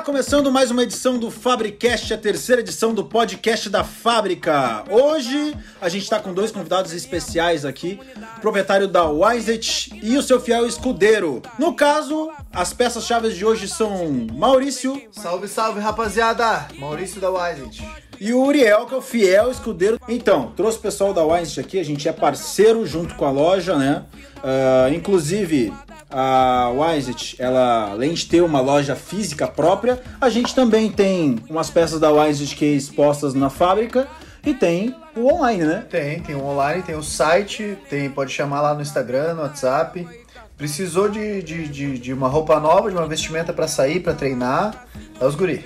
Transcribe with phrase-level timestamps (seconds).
[0.00, 4.82] Está começando mais uma edição do Fabricast, a terceira edição do podcast da Fábrica.
[4.88, 8.00] Hoje a gente está com dois convidados especiais aqui,
[8.38, 11.42] o proprietário da Wiset e o seu fiel escudeiro.
[11.58, 15.02] No caso, as peças-chave de hoje são Maurício.
[15.12, 16.68] Salve, salve, rapaziada!
[16.78, 17.86] Maurício da Wiset.
[18.20, 19.98] E o Uriel, que é o fiel escudeiro.
[20.06, 23.76] Então, trouxe o pessoal da Wiset aqui, a gente é parceiro junto com a loja,
[23.76, 24.04] né?
[24.36, 25.72] Uh, inclusive,
[26.10, 31.70] a Wiset, ela além de ter uma loja física própria, a gente também tem umas
[31.70, 34.06] peças da Wiset que é expostas na fábrica
[34.44, 35.86] e tem o online, né?
[35.88, 40.06] Tem, tem o online, tem o site, tem, pode chamar lá no Instagram, no WhatsApp.
[40.58, 44.86] Precisou de, de, de, de uma roupa nova, de uma vestimenta para sair, para treinar,
[45.18, 45.64] é os guri.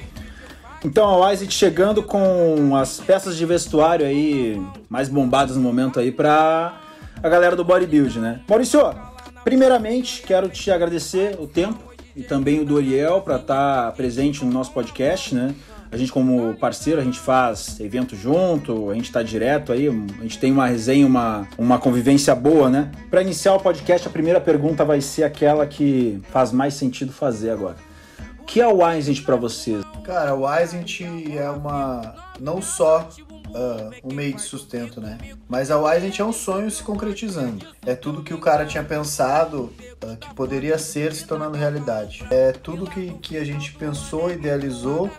[0.84, 6.12] Então a Wiset chegando com as peças de vestuário aí mais bombadas no momento aí
[6.12, 6.78] para
[7.22, 8.40] a galera do bodybuild, né?
[8.46, 8.80] Maurício,
[9.44, 11.78] Primeiramente, quero te agradecer o tempo
[12.16, 15.54] e também o Doriel para estar tá presente no nosso podcast, né?
[15.92, 20.22] A gente, como parceiro, a gente faz evento junto, a gente está direto aí, a
[20.22, 22.90] gente tem uma resenha, uma, uma convivência boa, né?
[23.10, 27.50] Para iniciar o podcast, a primeira pergunta vai ser aquela que faz mais sentido fazer
[27.50, 27.76] agora.
[28.40, 29.84] O que é o Wisent para vocês?
[30.04, 31.00] Cara, o Wisent
[31.34, 32.14] é uma.
[32.38, 33.08] não só
[33.48, 35.16] uh, um meio de sustento, né?
[35.48, 37.66] Mas a Wisent é um sonho se concretizando.
[37.86, 39.72] É tudo que o cara tinha pensado
[40.04, 42.22] uh, que poderia ser se tornando realidade.
[42.30, 45.10] É tudo que, que a gente pensou, idealizou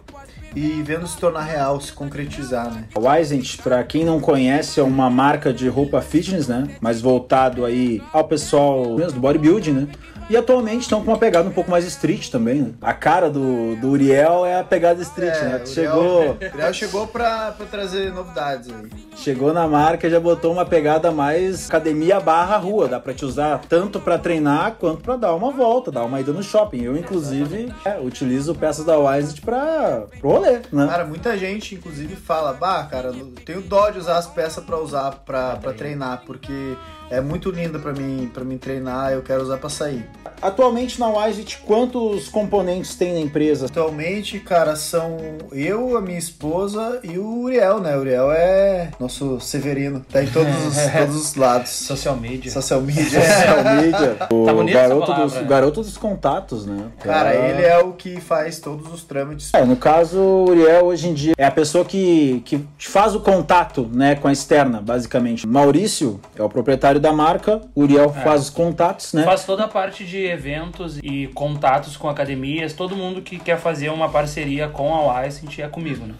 [0.55, 2.85] e vendo se tornar real, se concretizar, né?
[2.95, 6.77] A Wisent, para quem não conhece, é uma marca de roupa fitness, né?
[6.79, 9.87] Mas voltado aí ao pessoal mesmo do bodybuilding, né?
[10.29, 12.71] E atualmente estão com uma pegada um pouco mais street também, né?
[12.81, 15.49] A cara do, do Uriel é a pegada street, é, né?
[15.55, 16.37] Uriel, chegou.
[16.53, 18.89] Uriel chegou pra, pra trazer novidades aí.
[19.15, 22.87] Chegou na marca e já botou uma pegada mais academia barra rua.
[22.87, 26.33] Dá pra te usar tanto pra treinar quanto pra dar uma volta, dar uma ida
[26.33, 26.83] no shopping.
[26.83, 30.87] Eu, inclusive, é, utilizo peças da Wiset pra pro rolê, né?
[30.87, 33.13] Cara, muita gente, inclusive, fala: Bah, cara,
[33.45, 36.75] tenho dó de usar as peças pra usar pra, pra treinar, porque
[37.09, 40.05] é muito linda para mim, para mim treinar, eu quero usar para sair.
[40.41, 43.65] Atualmente na Wisit, quantos componentes tem na empresa?
[43.67, 45.17] Atualmente, cara, são
[45.51, 47.95] eu, a minha esposa e o Uriel, né?
[47.95, 51.69] O Uriel é nosso Severino, tá em todos os, todos os lados.
[51.69, 52.51] Social media.
[52.51, 53.21] Social media.
[53.21, 54.15] Social media.
[54.35, 56.85] O, tá garoto dos, o garoto dos contatos, né?
[56.99, 57.49] Cara, é...
[57.49, 59.53] ele é o que faz todos os trâmites.
[59.53, 63.19] É, no caso, o Uriel hoje em dia é a pessoa que, que faz o
[63.19, 65.47] contato, né, com a externa, basicamente.
[65.47, 68.21] Maurício é o proprietário da marca, o Uriel é.
[68.21, 69.23] faz os contatos, né?
[69.23, 73.89] Faz toda a parte de eventos e contatos com academias, todo mundo que quer fazer
[73.89, 76.13] uma parceria com a Licent é comigo, né?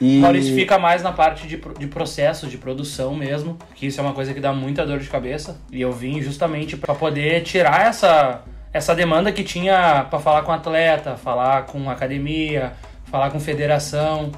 [0.00, 0.18] E...
[0.18, 4.12] Maurício fica mais na parte de, de processos, de produção mesmo, que isso é uma
[4.12, 5.60] coisa que dá muita dor de cabeça.
[5.70, 8.42] E eu vim justamente para poder tirar essa,
[8.72, 12.72] essa demanda que tinha para falar com atleta, falar com academia,
[13.04, 14.32] falar com federação.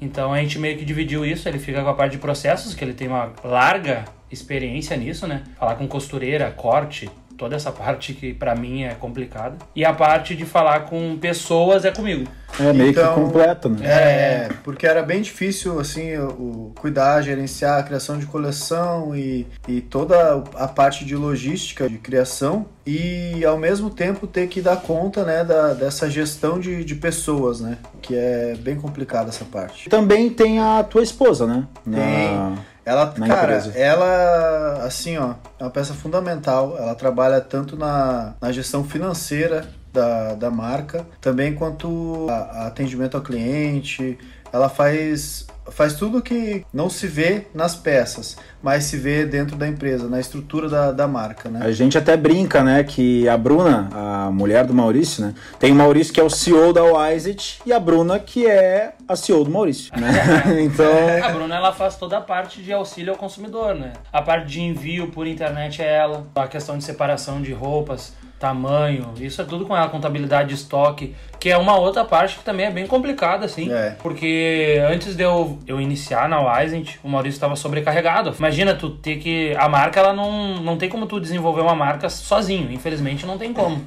[0.00, 2.84] Então a gente meio que dividiu isso, ele fica com a parte de processos, que
[2.84, 5.42] ele tem uma larga experiência nisso, né?
[5.58, 9.56] Falar com costureira, corte, toda essa parte que para mim é complicada.
[9.74, 12.28] E a parte de falar com pessoas é comigo.
[12.58, 13.78] É meio então, que completo, né?
[13.84, 19.80] É, porque era bem difícil, assim, o, cuidar, gerenciar a criação de coleção e, e
[19.80, 25.24] toda a parte de logística de criação e ao mesmo tempo ter que dar conta,
[25.24, 27.78] né, da, dessa gestão de, de pessoas, né?
[28.00, 29.88] Que é bem complicada essa parte.
[29.88, 31.66] Também tem a tua esposa, né?
[31.84, 32.52] Na...
[32.84, 33.78] Ela, na cara, empresa.
[33.78, 36.76] ela, assim, ó, é uma peça fundamental.
[36.78, 43.16] Ela trabalha tanto na, na gestão financeira da, da marca, também quanto a, a atendimento
[43.16, 44.18] ao cliente.
[44.52, 49.66] Ela faz faz tudo que não se vê nas peças, mas se vê dentro da
[49.66, 51.60] empresa, na estrutura da, da marca, né?
[51.62, 55.74] A gente até brinca, né, que a Bruna, a mulher do Maurício, né, tem o
[55.74, 59.50] Maurício que é o CEO da Wiset e a Bruna que é a CEO do
[59.50, 60.12] Maurício, né?
[60.62, 60.84] então...
[61.22, 63.92] A Bruna, ela faz toda a parte de auxílio ao consumidor, né?
[64.12, 69.14] A parte de envio por internet é ela, a questão de separação de roupas, tamanho,
[69.18, 72.66] isso é tudo com a contabilidade de estoque, que é uma outra parte que também
[72.66, 73.72] é bem complicada, assim.
[73.72, 73.96] É.
[74.02, 78.34] Porque antes de eu, eu iniciar na Wisent, o Maurício estava sobrecarregado.
[78.38, 79.54] Imagina tu ter que.
[79.56, 82.70] A marca, ela não, não tem como tu desenvolver uma marca sozinho.
[82.72, 83.82] Infelizmente, não tem como.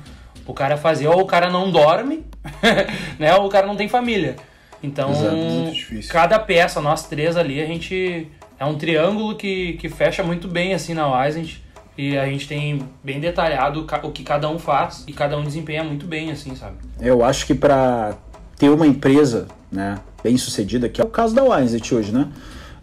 [0.46, 2.26] O cara fazer, ou o cara não dorme,
[3.20, 3.36] né?
[3.36, 4.38] Ou o cara não tem família.
[4.82, 8.28] Então, Exato, cada peça, nós três ali, a gente.
[8.60, 11.58] É um triângulo que, que fecha muito bem assim na Wisent.
[11.98, 15.84] E a gente tem bem detalhado o que cada um faz e cada um desempenha
[15.84, 16.76] muito bem, assim, sabe?
[17.00, 18.16] Eu acho que para
[18.58, 22.30] ter uma empresa, né, bem sucedida, que é o caso da Wiset hoje, né?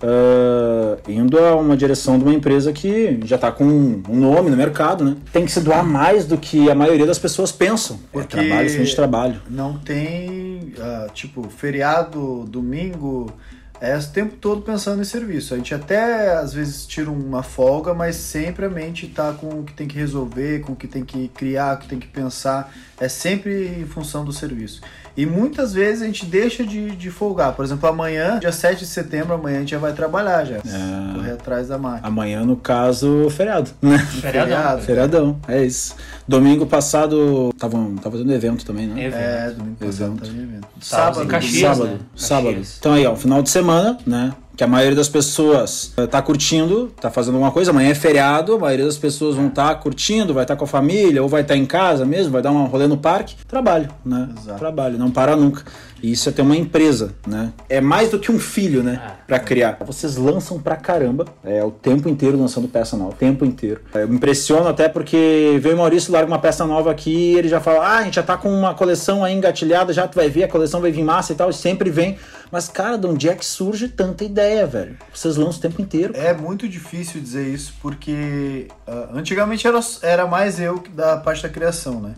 [0.05, 4.56] uh, indo a uma direção de uma empresa que já está com um nome no
[4.56, 5.16] mercado, né?
[5.32, 7.99] Tem que se doar mais do que a maioria das pessoas pensam.
[8.12, 9.40] Porque é trabalho sem de trabalho.
[9.49, 13.32] Não tem, uh, tipo, feriado, domingo
[13.81, 15.55] é o tempo todo pensando em serviço.
[15.55, 19.65] A gente até às vezes tira uma folga, mas sempre a mente está com o
[19.65, 22.73] que tem que resolver, com o que tem que criar, o que tem que pensar.
[22.99, 24.81] É sempre em função do serviço.
[25.16, 27.55] E muitas vezes a gente deixa de, de folgar.
[27.55, 30.56] Por exemplo, amanhã, dia 7 de setembro, amanhã a gente já vai trabalhar já.
[30.56, 31.14] É...
[31.14, 32.08] Correr atrás da máquina.
[32.08, 33.99] Amanhã, no caso, feriado, né?
[33.99, 34.81] Feriadão.
[34.81, 35.94] Feriadão, é isso.
[36.26, 39.05] Domingo passado, tava, tava tendo evento também, né?
[39.05, 39.20] Evento.
[39.20, 40.20] É, domingo passado evento.
[40.20, 40.69] tava evento.
[40.81, 41.99] Sábado, sábado, Caxias, sábado, né?
[42.16, 42.62] sábado.
[42.78, 44.32] Então aí, ó, final de semana, né?
[44.56, 48.55] Que a maioria das pessoas está eh, curtindo, está fazendo alguma coisa, amanhã é feriado,
[48.55, 51.29] a maioria das pessoas vão estar tá curtindo, vai estar tá com a família, ou
[51.29, 53.35] vai estar tá em casa mesmo, vai dar um rolê no parque.
[53.49, 54.29] Trabalho, né?
[54.39, 54.59] Exato.
[54.59, 55.65] Trabalho, não para nunca.
[56.05, 57.51] E isso é ter uma empresa, né?
[57.67, 59.01] É mais do que um filho, né?
[59.03, 59.79] Ah, para criar.
[59.87, 63.81] Vocês lançam pra caramba, é o tempo inteiro lançando peça nova, o tempo inteiro.
[63.95, 67.49] Eu me impressiono até porque veio o Maurício larga uma peça nova aqui e ele
[67.49, 70.29] já fala: "Ah, a gente já tá com uma coleção aí engatilhada, já tu vai
[70.29, 72.19] ver, a coleção vai vir massa e tal", e sempre vem
[72.53, 74.97] mas, cara, de onde é que surge tanta ideia, velho?
[75.12, 76.15] Vocês lançam o tempo inteiro.
[76.17, 81.49] É muito difícil dizer isso, porque uh, antigamente era, era mais eu da parte da
[81.49, 82.15] criação, né?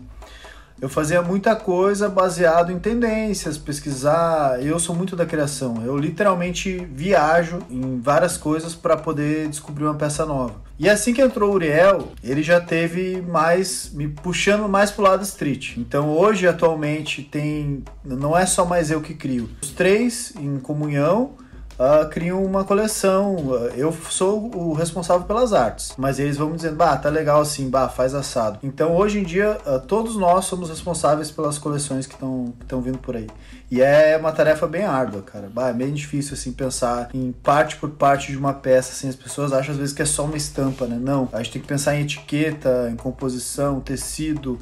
[0.79, 4.63] Eu fazia muita coisa baseado em tendências, pesquisar.
[4.63, 5.81] Eu sou muito da criação.
[5.83, 10.67] Eu literalmente viajo em várias coisas para poder descobrir uma peça nova.
[10.79, 15.23] E assim que entrou o Uriel, ele já teve mais me puxando mais pro lado
[15.23, 15.77] street.
[15.77, 19.49] Então hoje atualmente tem não é só mais eu que crio.
[19.63, 21.31] Os três em comunhão
[21.79, 23.35] uh, criam uma coleção.
[23.35, 27.41] Uh, eu sou o responsável pelas artes, mas eles vão me dizendo, bah, tá legal
[27.41, 28.59] assim, bah, faz assado.
[28.63, 33.15] Então hoje em dia, uh, todos nós somos responsáveis pelas coleções que estão vindo por
[33.15, 33.27] aí.
[33.69, 35.49] E é uma tarefa bem árdua, cara.
[35.53, 38.91] Bah, é bem difícil assim pensar em parte por parte de uma peça.
[38.93, 40.97] Assim, as pessoas acham às vezes que é só uma estampa, né?
[40.99, 41.27] Não.
[41.33, 44.57] A gente tem que pensar em etiqueta, em composição, tecido,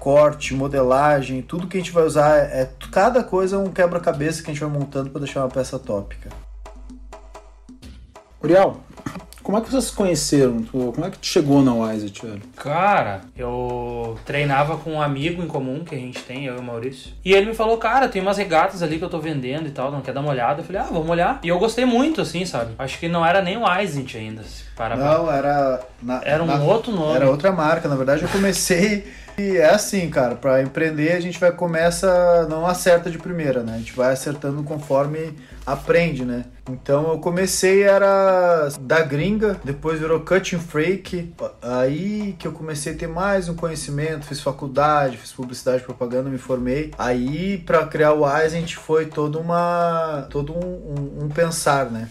[0.00, 4.50] corte, modelagem, tudo que a gente vai usar é cada coisa é um quebra-cabeça que
[4.50, 6.30] a gente vai montando para deixar uma peça tópica.
[8.42, 8.80] Uriel,
[9.42, 10.62] como é que vocês se conheceram?
[10.64, 12.42] Como é que tu chegou na Wise, velho?
[12.54, 16.62] Cara, eu treinava com um amigo em comum que a gente tem, eu e o
[16.62, 17.12] Maurício.
[17.24, 19.90] E ele me falou, cara, tem umas regatas ali que eu tô vendendo e tal,
[19.90, 20.60] não quer dar uma olhada?
[20.60, 21.40] Eu falei, ah, vamos olhar.
[21.42, 22.74] E eu gostei muito, assim, sabe?
[22.78, 24.44] Acho que não era nem o Wise ainda,
[24.76, 25.80] para Não, era...
[26.02, 27.16] Na, era um na, outro nome.
[27.16, 27.88] Era outra marca.
[27.88, 29.10] Na verdade, eu comecei...
[29.38, 33.74] E é assim, cara, para empreender a gente vai começa não acerta de primeira, né?
[33.76, 35.32] A gente vai acertando conforme
[35.64, 36.44] aprende, né?
[36.68, 41.32] Então eu comecei era da gringa, depois virou cutting freak,
[41.62, 46.38] aí que eu comecei a ter mais um conhecimento, fiz faculdade, fiz publicidade, propaganda, me
[46.38, 46.90] formei.
[46.98, 51.88] Aí para criar o Wise a gente foi todo uma todo um, um, um pensar,
[51.92, 52.08] né?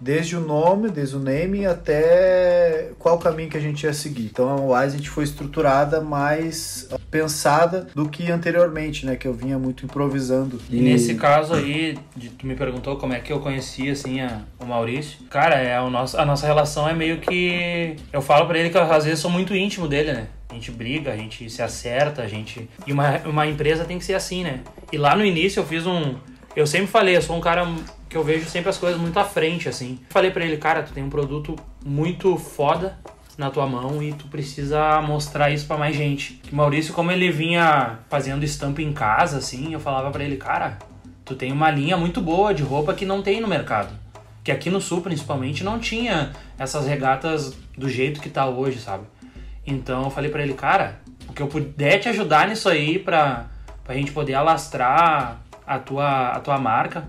[0.00, 4.26] Desde o nome, desde o name até qual caminho que a gente ia seguir.
[4.26, 9.32] Então a Wise a gente foi estruturada mais pensada do que anteriormente, né, que eu
[9.32, 10.60] vinha muito improvisando.
[10.68, 10.82] E, e...
[10.82, 14.66] nesse caso aí, de, tu me perguntou como é que eu conhecia assim a, o
[14.66, 15.24] Maurício.
[15.30, 18.76] Cara, é o nosso, a nossa relação é meio que eu falo para ele que
[18.76, 20.28] eu, às vezes sou muito íntimo dele, né?
[20.48, 24.04] A gente briga, a gente se acerta, a gente e uma, uma empresa tem que
[24.04, 24.60] ser assim, né?
[24.92, 26.14] E lá no início eu fiz um
[26.56, 27.66] eu sempre falei, eu sou um cara
[28.08, 30.00] que eu vejo sempre as coisas muito à frente, assim.
[30.08, 31.54] Falei para ele, cara, tu tem um produto
[31.84, 32.98] muito foda
[33.36, 36.40] na tua mão e tu precisa mostrar isso para mais gente.
[36.42, 40.78] Que Maurício, como ele vinha fazendo estampa em casa, assim, eu falava para ele, cara,
[41.26, 43.92] tu tem uma linha muito boa de roupa que não tem no mercado.
[44.42, 49.04] Que aqui no Sul, principalmente, não tinha essas regatas do jeito que tá hoje, sabe?
[49.66, 53.46] Então eu falei para ele, cara, o que eu puder te ajudar nisso aí pra,
[53.84, 57.08] pra gente poder alastrar a tua, a tua marca.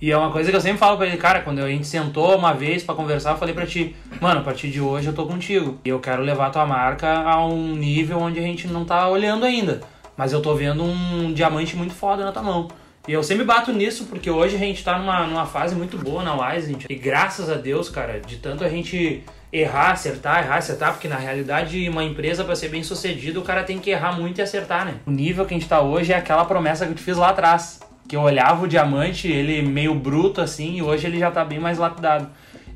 [0.00, 2.36] E é uma coisa que eu sempre falo pra ele, cara, quando a gente sentou
[2.36, 5.24] uma vez para conversar, eu falei pra ti, mano, a partir de hoje eu tô
[5.26, 5.80] contigo.
[5.84, 9.08] E eu quero levar a tua marca a um nível onde a gente não tá
[9.08, 9.80] olhando ainda.
[10.14, 12.68] Mas eu tô vendo um diamante muito foda na tua mão.
[13.08, 16.22] E eu sempre bato nisso, porque hoje a gente tá numa, numa fase muito boa
[16.22, 16.86] na Wise, gente.
[16.90, 19.22] E graças a Deus, cara, de tanto a gente
[19.52, 23.62] errar, acertar, errar, acertar, porque na realidade uma empresa para ser bem sucedida, o cara
[23.62, 24.96] tem que errar muito e acertar, né?
[25.06, 27.30] O nível que a gente tá hoje é aquela promessa que eu te fiz lá
[27.30, 31.44] atrás que eu olhava o diamante, ele meio bruto assim, e hoje ele já tá
[31.44, 32.28] bem mais lapidado.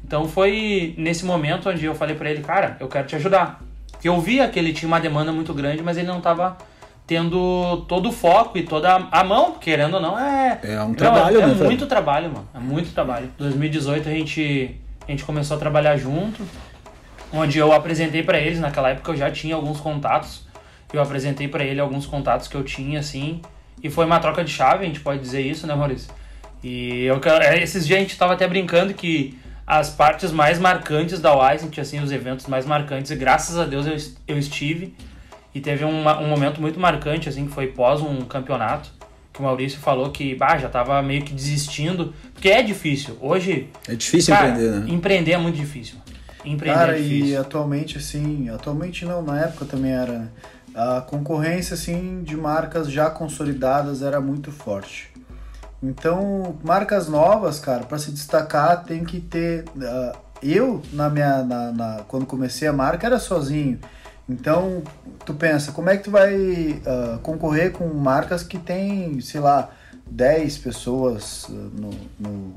[0.05, 3.63] Então foi nesse momento onde eu falei para ele, cara, eu quero te ajudar.
[3.93, 6.57] Porque eu via que ele tinha uma demanda muito grande, mas ele não tava
[7.07, 10.61] tendo todo o foco e toda a mão, querendo ou não, é.
[10.63, 11.65] É um trabalho, é, é né?
[11.65, 12.49] muito trabalho, mano.
[12.55, 13.29] É muito trabalho.
[13.37, 16.43] 2018 a gente, a gente começou a trabalhar junto,
[17.33, 20.47] onde eu apresentei para eles, naquela época eu já tinha alguns contatos.
[20.93, 23.41] Eu apresentei para ele alguns contatos que eu tinha, assim.
[23.83, 26.13] E foi uma troca de chave, a gente pode dizer isso, né, Maurício?
[26.63, 31.21] E eu, é, esses dias a gente estava até brincando que as partes mais marcantes
[31.21, 33.97] da Wisent, assim, os eventos mais marcantes, e graças a Deus eu,
[34.27, 34.95] eu estive.
[35.55, 38.91] E teve um, um momento muito marcante, assim, que foi pós um campeonato,
[39.33, 43.17] que o Maurício falou que bah, já tava meio que desistindo, porque é difícil.
[43.21, 43.69] Hoje.
[43.89, 44.91] É difícil cara, empreender, né?
[44.91, 45.97] Empreender é muito difícil.
[46.45, 47.27] Empreender cara, é difícil.
[47.29, 50.31] e atualmente, assim, atualmente não, na época também era.
[50.75, 55.13] A concorrência, assim, de marcas já consolidadas era muito forte.
[55.83, 59.65] Então, marcas novas, cara, para se destacar tem que ter.
[59.77, 61.43] Uh, eu, na minha.
[61.43, 63.79] Na, na, quando comecei a marca, era sozinho.
[64.29, 64.83] Então,
[65.25, 69.71] tu pensa, como é que tu vai uh, concorrer com marcas que tem, sei lá,
[70.07, 72.55] 10 pessoas no, no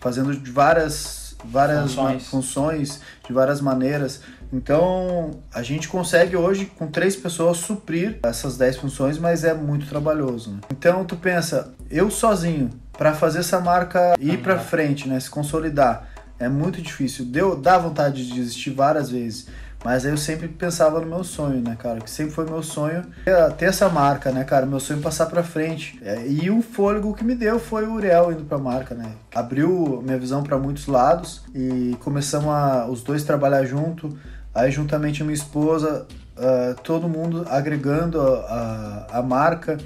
[0.00, 2.26] fazendo várias, várias funções.
[2.28, 4.20] funções, de várias maneiras.
[4.52, 9.86] Então, a gente consegue hoje, com três pessoas, suprir essas 10 funções, mas é muito
[9.86, 10.52] trabalhoso.
[10.52, 10.58] Né?
[10.70, 16.08] Então, tu pensa, eu sozinho, para fazer essa marca ir para frente, né, se consolidar,
[16.38, 17.24] é muito difícil.
[17.24, 19.46] Deu, dá vontade de desistir várias vezes.
[19.84, 22.00] Mas aí eu sempre pensava no meu sonho, né, cara?
[22.00, 23.04] Que sempre foi meu sonho
[23.56, 24.66] ter essa marca, né, cara?
[24.66, 25.96] Meu sonho passar pra frente.
[26.02, 29.12] É, e o fôlego que me deu foi o Uriel indo pra marca, né?
[29.34, 34.18] Abriu minha visão para muitos lados e começamos a os dois trabalhar junto.
[34.56, 39.76] Aí, juntamente a minha esposa, uh, todo mundo agregando a, a, a marca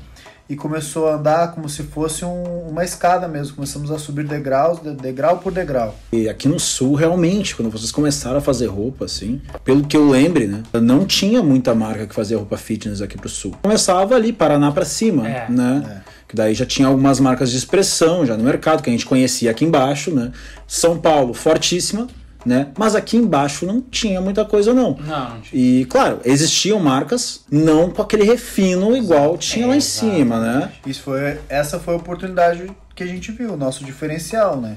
[0.48, 3.56] e começou a andar como se fosse um, uma escada mesmo.
[3.56, 5.96] Começamos a subir degraus, degrau por degrau.
[6.12, 10.08] E aqui no sul, realmente, quando vocês começaram a fazer roupa, assim, pelo que eu
[10.08, 10.62] lembre, né?
[10.80, 13.56] Não tinha muita marca que fazia roupa fitness aqui pro sul.
[13.60, 15.46] Começava ali, Paraná para cima, é.
[15.50, 16.02] né?
[16.06, 16.10] É.
[16.28, 19.50] Que daí já tinha algumas marcas de expressão já no mercado, que a gente conhecia
[19.50, 20.30] aqui embaixo, né?
[20.64, 22.06] São Paulo, fortíssima,
[22.44, 22.68] né?
[22.78, 24.96] Mas aqui embaixo não tinha muita coisa não.
[24.96, 25.30] Não.
[25.30, 30.40] não e claro, existiam marcas não com aquele refino igual tinha é, lá em cima,
[30.40, 30.72] né?
[30.86, 34.76] Isso foi essa foi a oportunidade que a gente viu, o nosso diferencial, né?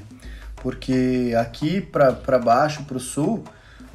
[0.56, 3.44] Porque aqui para baixo, para o sul,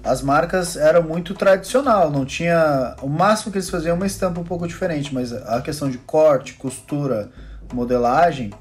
[0.03, 4.43] as marcas eram muito tradicional, não tinha o máximo que eles faziam uma estampa um
[4.43, 7.29] pouco diferente, mas a questão de corte, costura,
[7.73, 8.51] modelagem,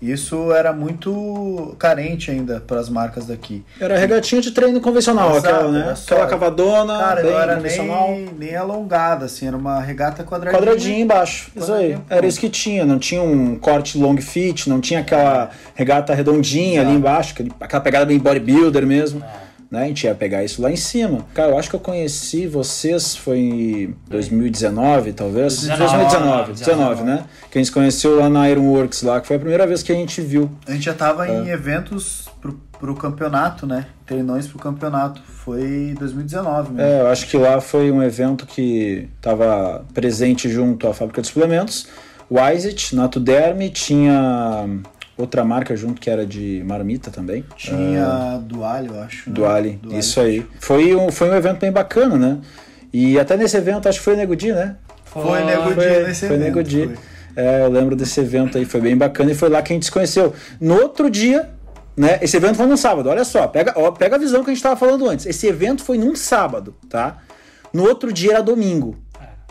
[0.00, 3.64] isso era muito carente ainda para as marcas daqui.
[3.80, 5.94] Era regatinha de treino convencional, Exato, aquela, né?
[5.96, 10.60] Só, aquela cavadona, cara, não era nem, nem alongada, assim, era uma regata quadradinha.
[10.60, 11.98] Quadradinha embaixo, isso aí.
[12.08, 16.80] Era isso que tinha, não tinha um corte long fit, não tinha aquela regata redondinha
[16.80, 16.88] Exato.
[16.88, 19.22] ali embaixo, aquela pegada bem bodybuilder mesmo.
[19.44, 19.84] É né?
[19.84, 21.26] A gente ia pegar isso lá em cima.
[21.34, 25.66] Cara, eu acho que eu conheci vocês foi em 2019, talvez?
[25.66, 27.24] 2019, 19, né?
[27.50, 29.92] Que a gente se conheceu lá na Ironworks lá, que foi a primeira vez que
[29.92, 30.50] a gente viu.
[30.66, 31.32] A gente já tava é.
[31.32, 33.86] em eventos pro, pro campeonato, né?
[34.06, 35.20] Treinões pro campeonato.
[35.22, 36.80] Foi 2019 mesmo.
[36.80, 41.28] É, eu acho que lá foi um evento que tava presente junto à fábrica de
[41.28, 41.86] suplementos.
[42.30, 44.66] Wisit, Nato Derme, tinha
[45.18, 47.44] outra marca junto que era de marmita também.
[47.56, 49.28] Tinha uh, Duale, eu acho.
[49.28, 49.34] Né?
[49.34, 50.46] Duale, Duale, isso aí.
[50.60, 52.38] Foi um, foi um evento bem bacana, né?
[52.92, 54.76] E até nesse evento, acho que foi Nego Di, né?
[55.04, 56.44] Foi, foi Nego Di nesse foi evento.
[56.44, 56.90] Nego Di.
[57.36, 59.84] É, eu lembro desse evento aí, foi bem bacana e foi lá que a gente
[59.84, 60.32] se conheceu.
[60.60, 61.50] No outro dia,
[61.96, 62.18] né?
[62.22, 64.58] Esse evento foi no sábado, olha só, pega, ó, pega a visão que a gente
[64.58, 65.26] estava falando antes.
[65.26, 67.18] Esse evento foi num sábado, tá?
[67.72, 68.96] No outro dia era domingo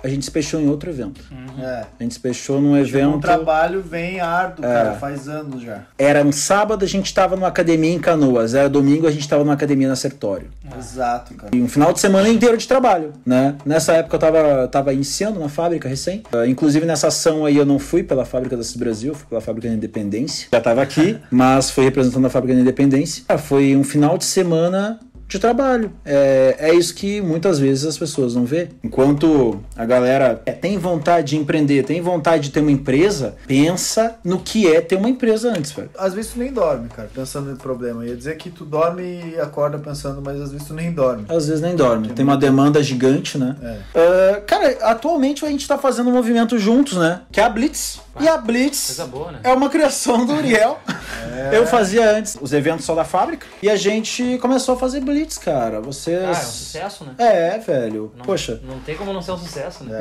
[0.04, 1.22] a gente se fechou em outro evento.
[1.32, 1.64] Uhum.
[1.64, 1.86] É.
[2.00, 3.16] A gente se fechou num evento.
[3.16, 4.68] Um trabalho vem árduo, é.
[4.68, 5.82] cara, faz anos já.
[5.98, 8.54] Era um sábado, a gente estava numa academia em Canoas.
[8.54, 10.50] Era domingo, a gente estava numa academia na Sertório.
[10.70, 10.78] Ah.
[10.78, 11.56] Exato, cara.
[11.56, 13.56] E um final de semana inteiro de trabalho, né?
[13.66, 16.24] Nessa época eu tava, tava iniciando na fábrica recém.
[16.32, 19.42] Uh, inclusive nessa ação aí eu não fui pela fábrica da Cis Brasil, fui pela
[19.42, 20.48] fábrica da Independência.
[20.52, 23.24] Já tava aqui, mas fui representando a fábrica da Independência.
[23.34, 25.92] Uh, foi um final de semana de trabalho.
[26.06, 28.70] É, é isso que muitas vezes as pessoas não vê.
[28.84, 34.16] Enquanto a galera é, tem vontade de empreender, tem vontade de ter uma empresa, pensa
[34.24, 35.90] no que é ter uma empresa antes, velho.
[35.98, 38.04] Às vezes tu nem dorme, cara, pensando no problema.
[38.04, 41.26] Eu ia dizer que tu dorme e acorda pensando, mas às vezes tu nem dorme.
[41.28, 42.10] Às vezes nem dorme.
[42.10, 43.56] Tem uma demanda gigante, né?
[43.62, 44.38] É.
[44.38, 47.22] Uh, cara, atualmente a gente tá fazendo um movimento juntos, né?
[47.32, 48.00] Que é a Blitz.
[48.20, 49.40] e a Blitz boa, né?
[49.44, 50.80] é uma criação do Uriel.
[51.52, 51.58] é.
[51.58, 55.17] Eu fazia antes os eventos só da fábrica e a gente começou a fazer Blitz
[55.18, 55.82] Blitz, cara.
[55.82, 56.24] Vocês.
[56.24, 57.16] Ah, é um sucesso, né?
[57.18, 58.12] É, velho.
[58.16, 58.62] Não, Poxa.
[58.64, 60.00] Não tem como não ser um sucesso, né?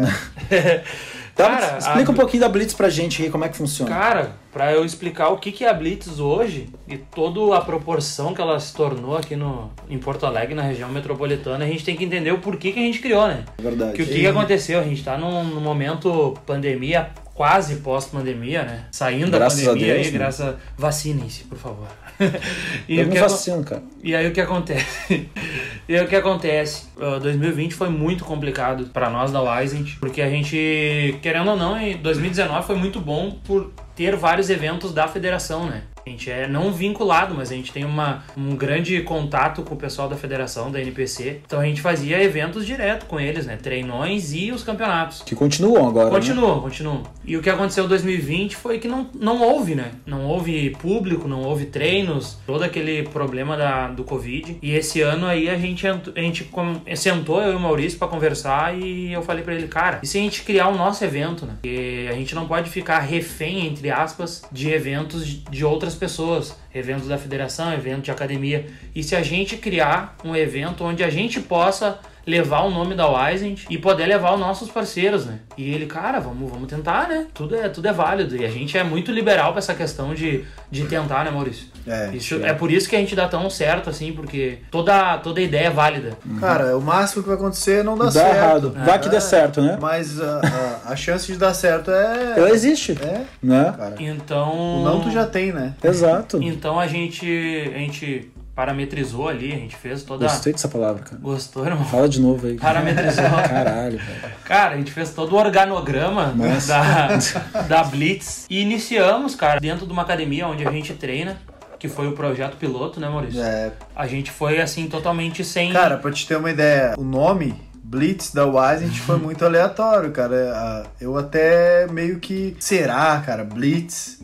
[0.50, 0.82] É.
[1.35, 2.12] cara, explica a...
[2.12, 3.90] um pouquinho da Blitz pra gente aí, como é que funciona.
[3.90, 8.35] Cara, pra eu explicar o que, que é a Blitz hoje e toda a proporção
[8.35, 11.96] que ela se tornou aqui no, em Porto Alegre, na região metropolitana, a gente tem
[11.96, 13.44] que entender o porquê que a gente criou, né?
[13.58, 13.92] Verdade.
[13.92, 14.78] Que o que, que aconteceu?
[14.78, 18.85] A gente tá num, num momento pandemia quase pós-pandemia, né?
[18.90, 20.19] Saindo graças da pandemia Deus, aí, né?
[20.19, 20.55] graças a...
[20.76, 21.87] Vacinem-se, por favor.
[22.88, 23.83] e eu me vacino, cara.
[24.02, 25.28] E aí o que acontece?
[25.87, 26.87] e aí o que acontece?
[26.97, 31.78] Uh, 2020 foi muito complicado para nós da Wisent, porque a gente, querendo ou não,
[31.78, 35.83] em 2019 foi muito bom por ter vários eventos da federação, né?
[36.07, 39.77] A gente é não vinculado, mas a gente tem uma, um grande contato com o
[39.77, 41.41] pessoal da federação, da NPC.
[41.45, 43.57] Então a gente fazia eventos direto com eles, né?
[43.57, 45.23] Treinões e os campeonatos.
[45.23, 46.05] Que continuam agora.
[46.05, 46.13] Né?
[46.13, 46.63] Continuam, né?
[46.63, 47.03] continuam.
[47.25, 49.91] E o que aconteceu em 2020 foi que não, não houve, né?
[50.07, 54.59] Não houve público, não houve treinos, todo aquele problema da, do Covid.
[54.63, 56.49] E esse ano aí a gente, a gente
[56.95, 60.19] sentou, eu e o Maurício, para conversar e eu falei para ele, cara, e se
[60.19, 61.55] a gente criar o nosso evento, né?
[61.55, 66.57] Porque a gente não pode ficar refém, entre aspas, de eventos de outras pessoas.
[66.75, 68.67] Eventos da federação, evento de academia.
[68.95, 73.09] E se a gente criar um evento onde a gente possa levar o nome da
[73.09, 75.38] Wisent e poder levar os nossos parceiros, né?
[75.56, 77.26] E ele, cara, vamos, vamos tentar, né?
[77.33, 78.37] Tudo é, tudo é válido.
[78.37, 81.68] E a gente é muito liberal pra essa questão de, de tentar, né, Maurício?
[81.87, 82.49] É, isso, é.
[82.49, 85.71] é por isso que a gente dá tão certo, assim, porque toda, toda ideia é
[85.71, 86.18] válida.
[86.26, 86.40] Uhum.
[86.40, 88.35] Cara, o máximo que vai acontecer é não dá, dá certo.
[88.35, 88.76] errado.
[88.76, 89.78] É, vai que dê certo, né?
[89.80, 90.40] Mas a,
[90.85, 92.35] a, a, chance de dar certo é.
[92.37, 92.99] Ela existe.
[93.00, 93.25] É.
[93.40, 93.75] Né?
[93.76, 93.95] Cara.
[94.00, 94.80] Então.
[94.80, 95.75] O não tu já tem, né?
[95.83, 96.42] Exato.
[96.42, 97.26] Então a gente.
[97.73, 100.27] A gente parametrizou ali, a gente fez toda.
[100.27, 101.19] Gostei dessa palavra, cara.
[101.21, 101.85] Gostou, irmão?
[101.85, 102.57] Fala de novo aí.
[102.57, 103.25] Parametrizou.
[103.47, 104.35] Caralho, velho.
[104.45, 106.35] Cara, a gente fez todo o organograma
[106.67, 111.37] da, da Blitz e iniciamos, cara, dentro de uma academia onde a gente treina.
[111.79, 113.43] Que foi o projeto piloto, né, Maurício?
[113.43, 113.71] É.
[113.95, 115.75] A gente foi assim, totalmente sem.
[115.75, 117.55] Cara, pra te ter uma ideia, o nome
[117.88, 120.85] Blitz da Wise foi muito aleatório, cara.
[121.00, 122.57] Eu até meio que.
[122.59, 123.45] Será, cara?
[123.45, 124.19] Blitz.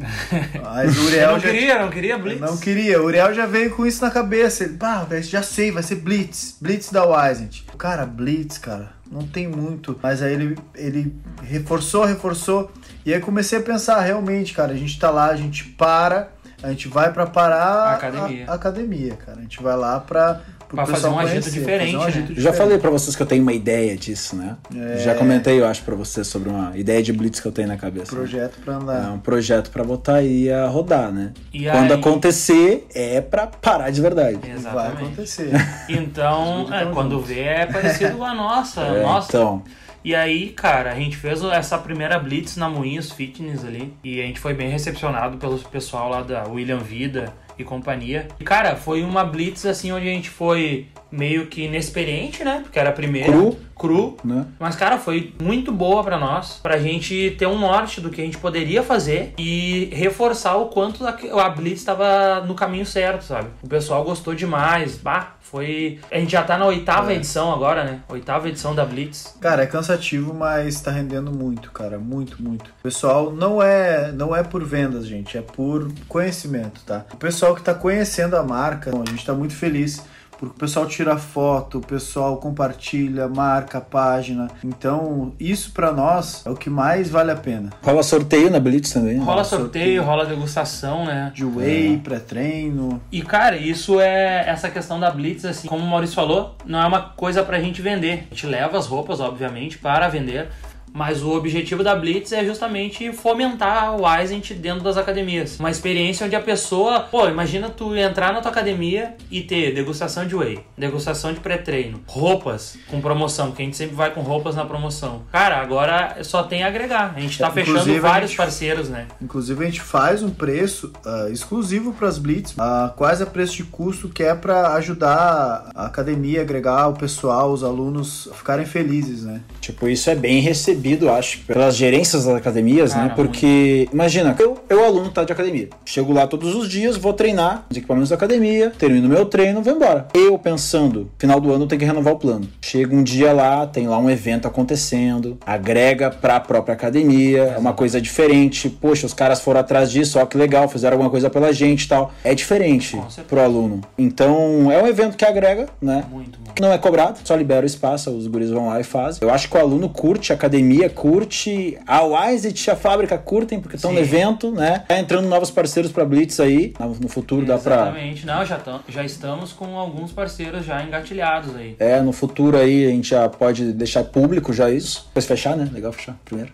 [0.61, 1.33] Mas o Uriel.
[1.33, 1.49] não já...
[1.49, 2.41] queria, não queria Blitz.
[2.41, 3.01] Não queria.
[3.01, 4.65] O Uriel já veio com isso na cabeça.
[4.65, 6.57] Ele, pá, já sei, vai ser Blitz.
[6.61, 7.63] Blitz da Wise.
[7.79, 8.91] Cara, Blitz, cara.
[9.09, 9.97] Não tem muito.
[10.03, 11.15] Mas aí ele, ele
[11.45, 12.73] reforçou, reforçou.
[13.07, 16.31] E aí comecei a pensar, realmente, cara, a gente tá lá, a gente para.
[16.63, 18.45] A gente vai para parar a academia.
[18.47, 19.39] A, a academia, cara.
[19.39, 20.41] A gente vai lá para
[20.73, 21.97] Pra fazer um agito diferente.
[21.97, 22.41] Um agito né?
[22.41, 24.57] Já falei para vocês que eu tenho uma ideia disso, né?
[24.75, 24.99] É...
[24.99, 27.77] Já comentei, eu acho, para vocês sobre uma ideia de blitz que eu tenho na
[27.77, 28.15] cabeça.
[28.15, 28.63] Projeto né?
[28.65, 29.05] para andar.
[29.05, 31.33] É um projeto para botar aí a rodar, né?
[31.53, 31.99] E Quando aí...
[31.99, 34.39] acontecer, é para parar de verdade.
[34.49, 34.95] Exatamente.
[34.95, 35.51] Vai acontecer.
[35.89, 38.81] Então, é, quando vê, é parecido a nossa.
[38.81, 39.29] É, nossa.
[39.29, 39.63] Então.
[40.05, 43.95] E aí, cara, a gente fez essa primeira blitz na Moinhos Fitness ali.
[44.03, 48.29] E a gente foi bem recepcionado pelo pessoal lá da William Vida e companhia.
[48.39, 52.61] E, cara, foi uma blitz assim onde a gente foi meio que inexperiente, né?
[52.63, 53.31] Porque era a primeira.
[53.31, 53.59] Cru.
[53.83, 54.17] Cru.
[54.25, 54.47] Né?
[54.61, 56.61] Mas, cara, foi muito boa para nós.
[56.63, 61.05] Pra gente ter um norte do que a gente poderia fazer e reforçar o quanto
[61.05, 63.49] a Blitz estava no caminho certo, sabe?
[63.61, 64.97] O pessoal gostou demais.
[64.97, 65.99] Bah, foi.
[66.11, 67.17] A gente já tá na oitava é.
[67.17, 68.01] edição agora, né?
[68.09, 69.35] Oitava edição da Blitz.
[69.41, 71.99] Cara, é cansativo, mas tá rendendo muito, cara.
[71.99, 72.71] Muito, muito.
[72.71, 75.37] O pessoal não é, não é por vendas, gente.
[75.37, 77.05] É por conhecimento, tá?
[77.13, 80.05] O pessoal que tá conhecendo a marca, a gente tá muito feliz
[80.43, 84.51] porque o pessoal tira foto, o pessoal compartilha, marca a página.
[84.65, 87.71] Então, isso para nós é o que mais vale a pena.
[87.81, 89.19] Rola sorteio na Blitz também.
[89.19, 89.25] Né?
[89.25, 91.31] Rola sorteio, sorteio, rola degustação, né?
[91.33, 91.99] De whey, é.
[91.99, 93.01] pré-treino.
[93.13, 96.87] E, cara, isso é essa questão da Blitz, assim, como o Maurício falou, não é
[96.87, 98.27] uma coisa pra gente vender.
[98.29, 100.49] A gente leva as roupas, obviamente, para vender
[100.93, 105.59] mas o objetivo da Blitz é justamente fomentar o Aizent dentro das academias.
[105.59, 110.27] Uma experiência onde a pessoa, pô, imagina tu entrar na tua academia e ter degustação
[110.27, 114.55] de whey, degustação de pré-treino, roupas com promoção, porque a gente sempre vai com roupas
[114.55, 115.23] na promoção.
[115.33, 117.15] Cara, agora só tem a agregar.
[117.17, 119.07] A gente tá é, fechando vários gente, parceiros, né?
[119.21, 123.57] Inclusive a gente faz um preço uh, exclusivo para as Blitz, uh, quase a preço
[123.57, 129.23] de custo, que é para ajudar a academia, agregar o pessoal, os alunos ficarem felizes,
[129.23, 129.41] né?
[129.61, 133.13] Tipo, isso é bem recebido recebido, acho, pelas gerências das academias, né?
[133.15, 133.95] Porque, muito.
[133.95, 135.69] imagina, eu, eu aluno tá de academia.
[135.85, 139.73] Chego lá todos os dias, vou treinar os equipamentos da academia, termino meu treino, vou
[139.73, 140.09] embora.
[140.13, 142.49] Eu pensando, final do ano tem que renovar o plano.
[142.61, 147.73] Chega um dia lá, tem lá um evento acontecendo, agrega pra própria academia, é uma
[147.73, 148.69] coisa diferente.
[148.69, 151.89] Poxa, os caras foram atrás disso, ó, que legal, fizeram alguma coisa pela gente e
[151.89, 152.13] tal.
[152.25, 153.81] É diferente pro aluno.
[153.97, 156.05] Então, é um evento que agrega, né?
[156.11, 156.61] Muito, muito.
[156.61, 159.21] Não é cobrado, só libera o espaço, os guris vão lá e fazem.
[159.23, 163.61] Eu acho que o aluno curte a academia academia curte, a Wiseit, a fábrica curtem
[163.61, 164.85] porque estão no evento, né?
[164.89, 168.27] Tá entrando novos parceiros para Blitz aí, no futuro dá para Exatamente.
[168.27, 171.77] Não, já, tam, já estamos com alguns parceiros já engatilhados aí.
[171.79, 175.05] É, no futuro aí a gente já pode deixar público já isso.
[175.09, 175.69] Depois fechar, né?
[175.73, 176.53] Legal fechar primeiro.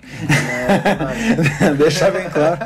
[1.61, 2.59] É, deixar bem claro.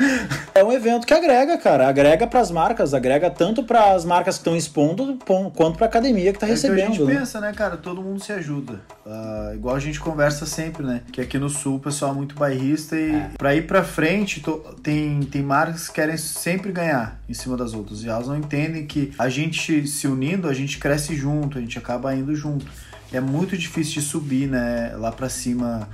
[0.55, 4.37] É um evento que agrega, cara, agrega para as marcas, agrega tanto para as marcas
[4.37, 5.19] que estão expondo
[5.55, 6.77] quanto para academia que tá é recebendo.
[6.77, 7.19] Que a gente né?
[7.19, 7.77] pensa, né, cara?
[7.77, 8.81] Todo mundo se ajuda.
[9.05, 11.03] Uh, igual a gente conversa sempre, né?
[11.13, 13.31] Que aqui no sul o pessoal é muito bairrista e é.
[13.37, 14.43] para ir para frente
[14.83, 18.87] tem, tem marcas que querem sempre ganhar em cima das outras e elas não entendem
[18.87, 22.67] que a gente se unindo, a gente cresce junto, a gente acaba indo junto.
[23.13, 25.89] É muito difícil de subir, né, lá para cima.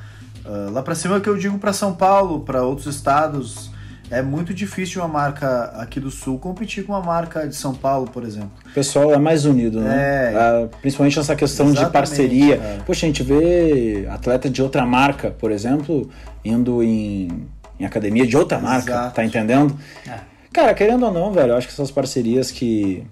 [0.44, 3.70] Uh, lá para cima é que eu digo para São Paulo, para outros estados,
[4.10, 8.08] É muito difícil uma marca aqui do Sul competir com uma marca de São Paulo,
[8.10, 8.50] por exemplo.
[8.66, 10.32] O pessoal é mais unido, né?
[10.32, 12.54] É, ah, principalmente nessa questão de parceria.
[12.54, 12.78] É.
[12.86, 16.08] Poxa, a gente vê atleta de outra marca, por exemplo,
[16.44, 17.46] indo em,
[17.78, 19.14] em academia de outra marca, Exato.
[19.14, 19.78] tá entendendo?
[20.06, 20.18] É.
[20.52, 23.04] Cara, querendo ou não, velho, eu acho que essas parcerias que,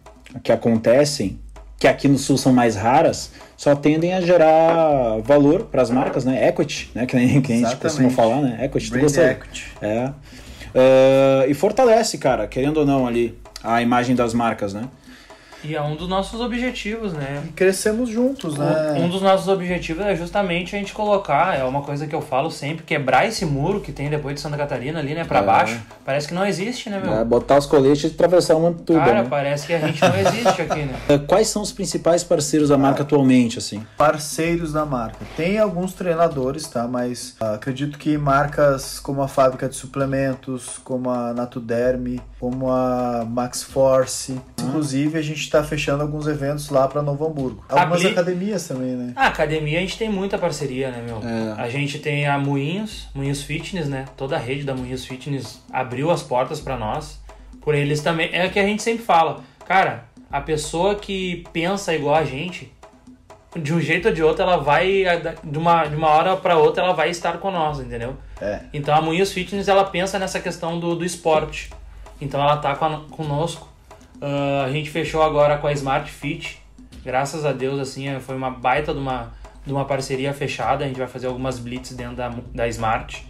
[0.43, 1.39] que acontecem,
[1.79, 6.25] que aqui no Sul são mais raras, só tendem a gerar valor para as marcas,
[6.25, 6.49] né?
[6.49, 7.05] Equity, né?
[7.05, 8.65] Que, nem, que a gente costuma falar, né?
[8.65, 8.91] Equity.
[8.91, 9.73] Brand equity.
[9.83, 10.11] É.
[10.75, 14.89] Uh, e fortalece, cara, querendo ou não, ali, a imagem das marcas, né?
[15.67, 17.43] E é um dos nossos objetivos, né?
[17.49, 18.95] E crescemos juntos, né?
[18.97, 22.51] Um dos nossos objetivos é justamente a gente colocar, é uma coisa que eu falo
[22.51, 25.43] sempre, quebrar esse muro que tem depois de Santa Catarina ali, né, pra é.
[25.43, 25.81] baixo.
[26.05, 27.15] Parece que não existe, né, meu?
[27.15, 28.99] É, botar os coletes e atravessar uma tudo.
[28.99, 29.27] Cara, né?
[29.29, 30.95] parece que a gente não existe aqui, né?
[31.09, 33.85] É, quais são os principais parceiros da marca ah, atualmente, assim?
[33.97, 35.19] Parceiros da marca.
[35.37, 36.87] Tem alguns treinadores, tá?
[36.89, 43.25] Mas ah, acredito que marcas como a Fábrica de Suplementos, como a Natuderme, como a
[43.25, 44.63] Max Force, ah.
[44.63, 47.65] inclusive a gente está fechando alguns eventos lá para Novo Hamburgo.
[47.69, 48.11] Algumas Bli...
[48.11, 49.13] academias também, né?
[49.17, 51.23] A academia a gente tem muita parceria, né, meu?
[51.27, 51.61] É.
[51.61, 54.05] A gente tem a Moinhos, Moinhos Fitness, né?
[54.17, 57.21] Toda a rede da Moinhos Fitness abriu as portas para nós.
[57.63, 58.29] Por eles também.
[58.33, 59.41] É o que a gente sempre fala.
[59.67, 62.73] Cara, a pessoa que pensa igual a gente,
[63.57, 65.05] de um jeito ou de outro, ela vai.
[65.43, 68.17] De uma, de uma hora para outra, ela vai estar com nós, entendeu?
[68.41, 68.61] É.
[68.73, 71.71] Então a Moinhos Fitness ela pensa nessa questão do, do esporte.
[72.21, 72.75] Então ela tá
[73.11, 73.77] conosco
[74.17, 76.59] Uh, a gente fechou agora com a Smart Fit.
[77.05, 79.33] Graças a Deus, assim, é, foi uma baita de uma,
[79.65, 80.85] de uma parceria fechada.
[80.85, 83.27] A gente vai fazer algumas blitz dentro da, da Smart.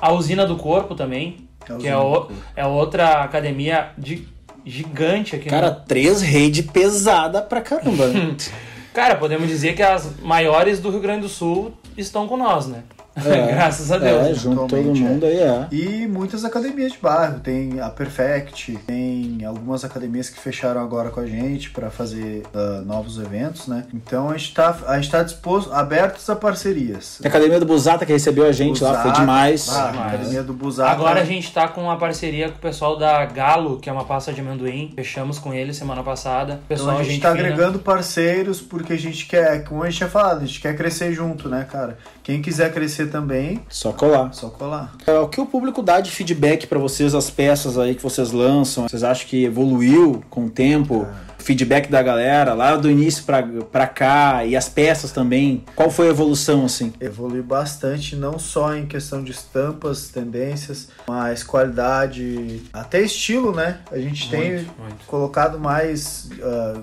[0.00, 4.26] A Usina do Corpo também, é que é, o, é outra academia de,
[4.64, 5.48] gigante aqui.
[5.48, 5.80] Cara, no...
[5.80, 8.04] três redes pesada pra caramba.
[8.92, 12.82] Cara, podemos dizer que as maiores do Rio Grande do Sul estão com nós, né?
[13.16, 14.26] É, Graças a Deus.
[14.26, 15.66] É, junto todo mundo aí, é.
[15.70, 17.40] E muitas academias de bairro.
[17.40, 22.84] Tem a Perfect, tem algumas academias que fecharam agora com a gente para fazer uh,
[22.84, 23.84] novos eventos, né?
[23.92, 27.20] Então a gente está a gente tá disposto, abertos a parcerias.
[27.22, 29.68] a academia do Busata que recebeu a gente Busata, lá, foi demais.
[29.68, 30.14] Ah, demais.
[30.14, 30.90] academia do Busata.
[30.90, 34.04] Agora a gente está com uma parceria com o pessoal da Galo, que é uma
[34.04, 34.92] pasta de amendoim.
[34.94, 36.60] Fechamos com eles semana passada.
[36.64, 39.98] O pessoal, então a gente está agregando parceiros porque a gente quer, como a gente
[39.98, 41.98] tinha falado, a gente quer crescer junto, né, cara?
[42.22, 44.32] Quem quiser crescer também, só colar.
[44.32, 44.94] Só colar.
[45.22, 48.88] O que o público dá de feedback para vocês, as peças aí que vocês lançam?
[48.88, 51.06] Vocês acham que evoluiu com o tempo?
[51.28, 51.32] É.
[51.42, 55.64] Feedback da galera lá do início para cá e as peças também.
[55.74, 56.92] Qual foi a evolução assim?
[57.00, 63.80] Evoluiu bastante, não só em questão de estampas, tendências, mas qualidade, até estilo, né?
[63.90, 65.04] A gente muito, tem muito.
[65.08, 66.80] colocado mais uh,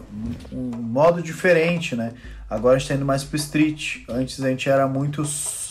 [0.51, 2.11] um modo diferente, né?
[2.49, 4.03] Agora a gente tá indo mais pro street.
[4.09, 5.23] Antes a gente era muito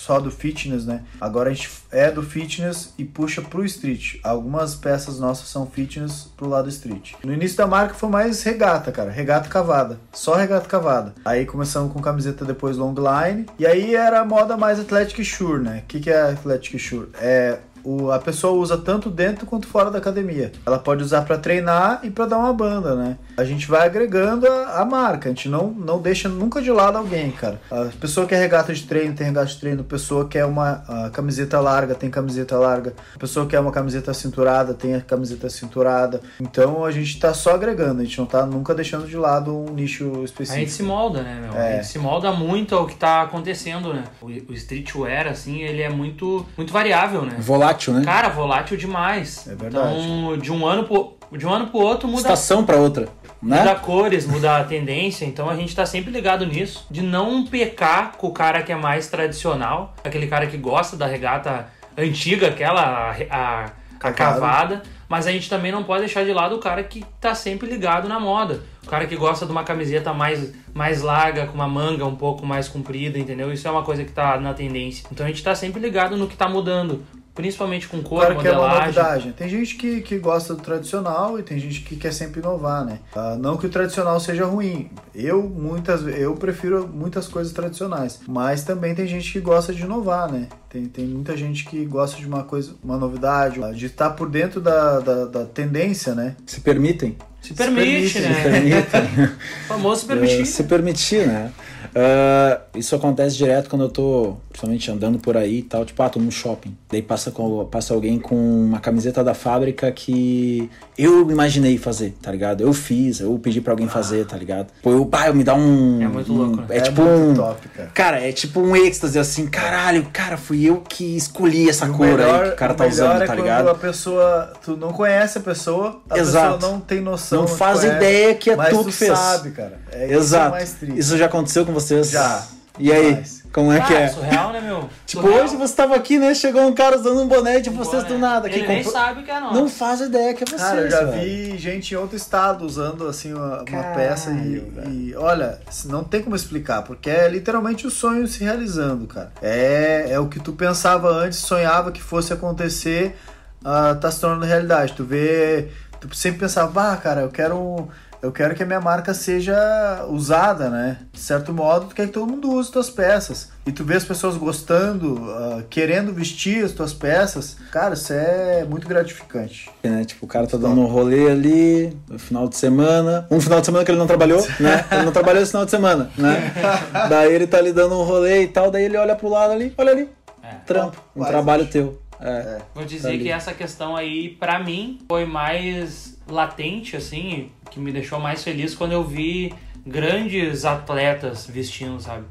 [0.08, 1.02] só do fitness, né?
[1.20, 4.16] Agora a gente é do fitness e puxa pro street.
[4.24, 7.12] Algumas peças nossas são fitness pro lado street.
[7.22, 9.10] No início da marca foi mais regata, cara.
[9.10, 10.00] Regata cavada.
[10.14, 11.14] Só regata cavada.
[11.22, 13.44] Aí começamos com camiseta depois long line.
[13.58, 15.82] E aí era moda mais Athletic Sure, né?
[15.84, 17.08] O que, que é Athletic Sure?
[17.20, 17.58] É
[17.88, 20.53] o, a pessoa usa tanto dentro quanto fora da academia.
[20.66, 23.16] Ela pode usar para treinar e para dar uma banda, né?
[23.35, 26.98] A gente vai agregando a, a, marca, a gente não, não deixa nunca de lado
[26.98, 27.59] alguém, cara.
[27.70, 30.44] A pessoa que é regata de treino tem regata de treino, a pessoa que é
[30.44, 35.01] uma camiseta larga tem camiseta larga, a pessoa que é uma camiseta cinturada tem a
[35.01, 36.20] camiseta cinturada.
[36.40, 39.72] Então a gente tá só agregando, a gente não tá nunca deixando de lado um
[39.72, 40.57] nicho específico.
[40.57, 41.59] A gente se molda, né, meu?
[41.59, 41.72] É.
[41.72, 44.05] A gente se molda muito ao que tá acontecendo, né?
[44.20, 47.37] O, o streetwear, assim, ele é muito, muito variável, né?
[47.38, 48.04] Volátil volátil, né?
[48.04, 49.46] Cara, volátil demais.
[49.46, 49.94] É verdade.
[49.94, 52.20] Então, de um ano pro, de um ano pro outro muda.
[52.20, 53.08] Estação para outra.
[53.40, 53.58] Né?
[53.58, 56.86] Muda cores, muda a tendência, então a gente tá sempre ligado nisso.
[56.90, 61.06] De não pecar com o cara que é mais tradicional, aquele cara que gosta da
[61.06, 63.64] regata antiga, aquela, a, a,
[64.00, 67.34] a cavada mas a gente também não pode deixar de lado o cara que tá
[67.34, 68.62] sempre ligado na moda.
[68.84, 72.44] O cara que gosta de uma camiseta mais, mais larga, com uma manga um pouco
[72.44, 73.50] mais comprida, entendeu?
[73.50, 75.06] Isso é uma coisa que tá na tendência.
[75.10, 77.02] Então a gente tá sempre ligado no que tá mudando
[77.38, 78.42] principalmente com cor, claro modelagem.
[78.42, 79.33] Que é uma novidade.
[79.33, 82.98] Tem gente que, que gosta do tradicional e tem gente que quer sempre inovar, né?
[83.14, 84.90] Uh, não que o tradicional seja ruim.
[85.14, 90.33] Eu muitas eu prefiro muitas coisas tradicionais, mas também tem gente que gosta de inovar,
[90.33, 90.48] né?
[90.68, 94.61] Tem, tem muita gente que gosta de uma coisa, uma novidade, de estar por dentro
[94.61, 96.35] da, da, da tendência, né?
[96.44, 97.16] Se permitem.
[97.40, 98.35] Se permite, se permite né?
[98.35, 99.24] Se permitem.
[99.62, 100.46] o famoso se permitir.
[100.46, 101.53] se permitir, né?
[101.98, 106.08] Uh, isso acontece direto quando eu tô, principalmente andando por aí e tal, tipo, ah,
[106.08, 106.76] tô no shopping.
[106.88, 112.30] Daí passa, com, passa alguém com uma camiseta da fábrica que eu imaginei fazer, tá
[112.30, 112.61] ligado?
[112.61, 113.90] Eu fiz, eu pedi pra alguém ah.
[113.90, 114.68] fazer, tá ligado?
[114.80, 116.00] Pô, eu, pá, eu me dá um.
[116.00, 116.66] É muito louco, né?
[116.70, 117.34] É, é tipo um.
[117.34, 117.90] Top, cara.
[117.92, 118.20] cara.
[118.28, 122.48] é tipo um êxtase assim, caralho, cara, fui eu que escolhi essa cor melhor, aí
[122.50, 123.68] que o cara tá usando, é tá ligado?
[123.68, 126.54] a pessoa, tu não conhece a pessoa, a Exato.
[126.54, 127.40] pessoa não tem noção.
[127.40, 129.18] Não faz conhece, ideia que é tu que fez.
[129.18, 129.80] sabe, cara.
[129.90, 130.62] É Exato.
[130.62, 132.11] Isso, isso já aconteceu com vocês?
[132.11, 132.46] Já.
[132.79, 133.24] E aí?
[133.53, 134.09] Como é ah, que é?
[134.09, 134.88] surreal, né, meu?
[135.07, 135.44] tipo, surreal.
[135.44, 136.35] hoje você tava aqui, né?
[136.35, 138.14] Chegou um cara usando um boné de vocês boné.
[138.14, 138.48] do nada.
[138.48, 139.55] Ele que nem sabe que é nosso.
[139.55, 141.20] Não faz ideia que é vocês, Cara, eu já velho.
[141.20, 146.22] vi gente em outro estado usando, assim, uma, uma peça e, e, Olha, não tem
[146.22, 149.33] como explicar, porque é literalmente o sonho se realizando, cara.
[149.42, 153.16] É, é o que tu pensava antes, sonhava que fosse acontecer,
[153.62, 154.92] uh, tá se tornando realidade.
[154.92, 155.68] Tu vê...
[156.01, 157.57] Tu sempre pensava, ah, cara, eu quero...
[157.57, 157.88] Um,
[158.20, 160.98] eu quero que a minha marca seja usada, né?
[161.12, 163.50] De certo modo, tu quer que todo mundo use tuas peças.
[163.66, 167.57] E tu vê as pessoas gostando, uh, querendo vestir as tuas peças.
[167.70, 169.70] Cara, isso é muito gratificante.
[169.83, 170.04] É, né?
[170.04, 173.26] Tipo, o cara tá dando um rolê ali no final de semana.
[173.31, 174.85] Um final de semana que ele não trabalhou, né?
[174.90, 176.52] Ele não trabalhou esse final de semana, né?
[177.09, 179.72] daí ele tá ali dando um rolê e tal, daí ele olha pro lado ali,
[179.78, 180.09] olha ali.
[180.42, 180.54] É.
[180.66, 182.00] Trampo, um trabalho teu.
[182.20, 187.50] É, é, Vou dizer tá que essa questão aí, para mim, foi mais latente, assim,
[187.70, 189.54] que me deixou mais feliz quando eu vi
[189.87, 192.24] grandes atletas vestindo, sabe?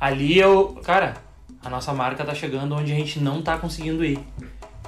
[0.00, 1.14] Ali eu, cara,
[1.64, 4.18] a nossa marca tá chegando onde a gente não tá conseguindo ir.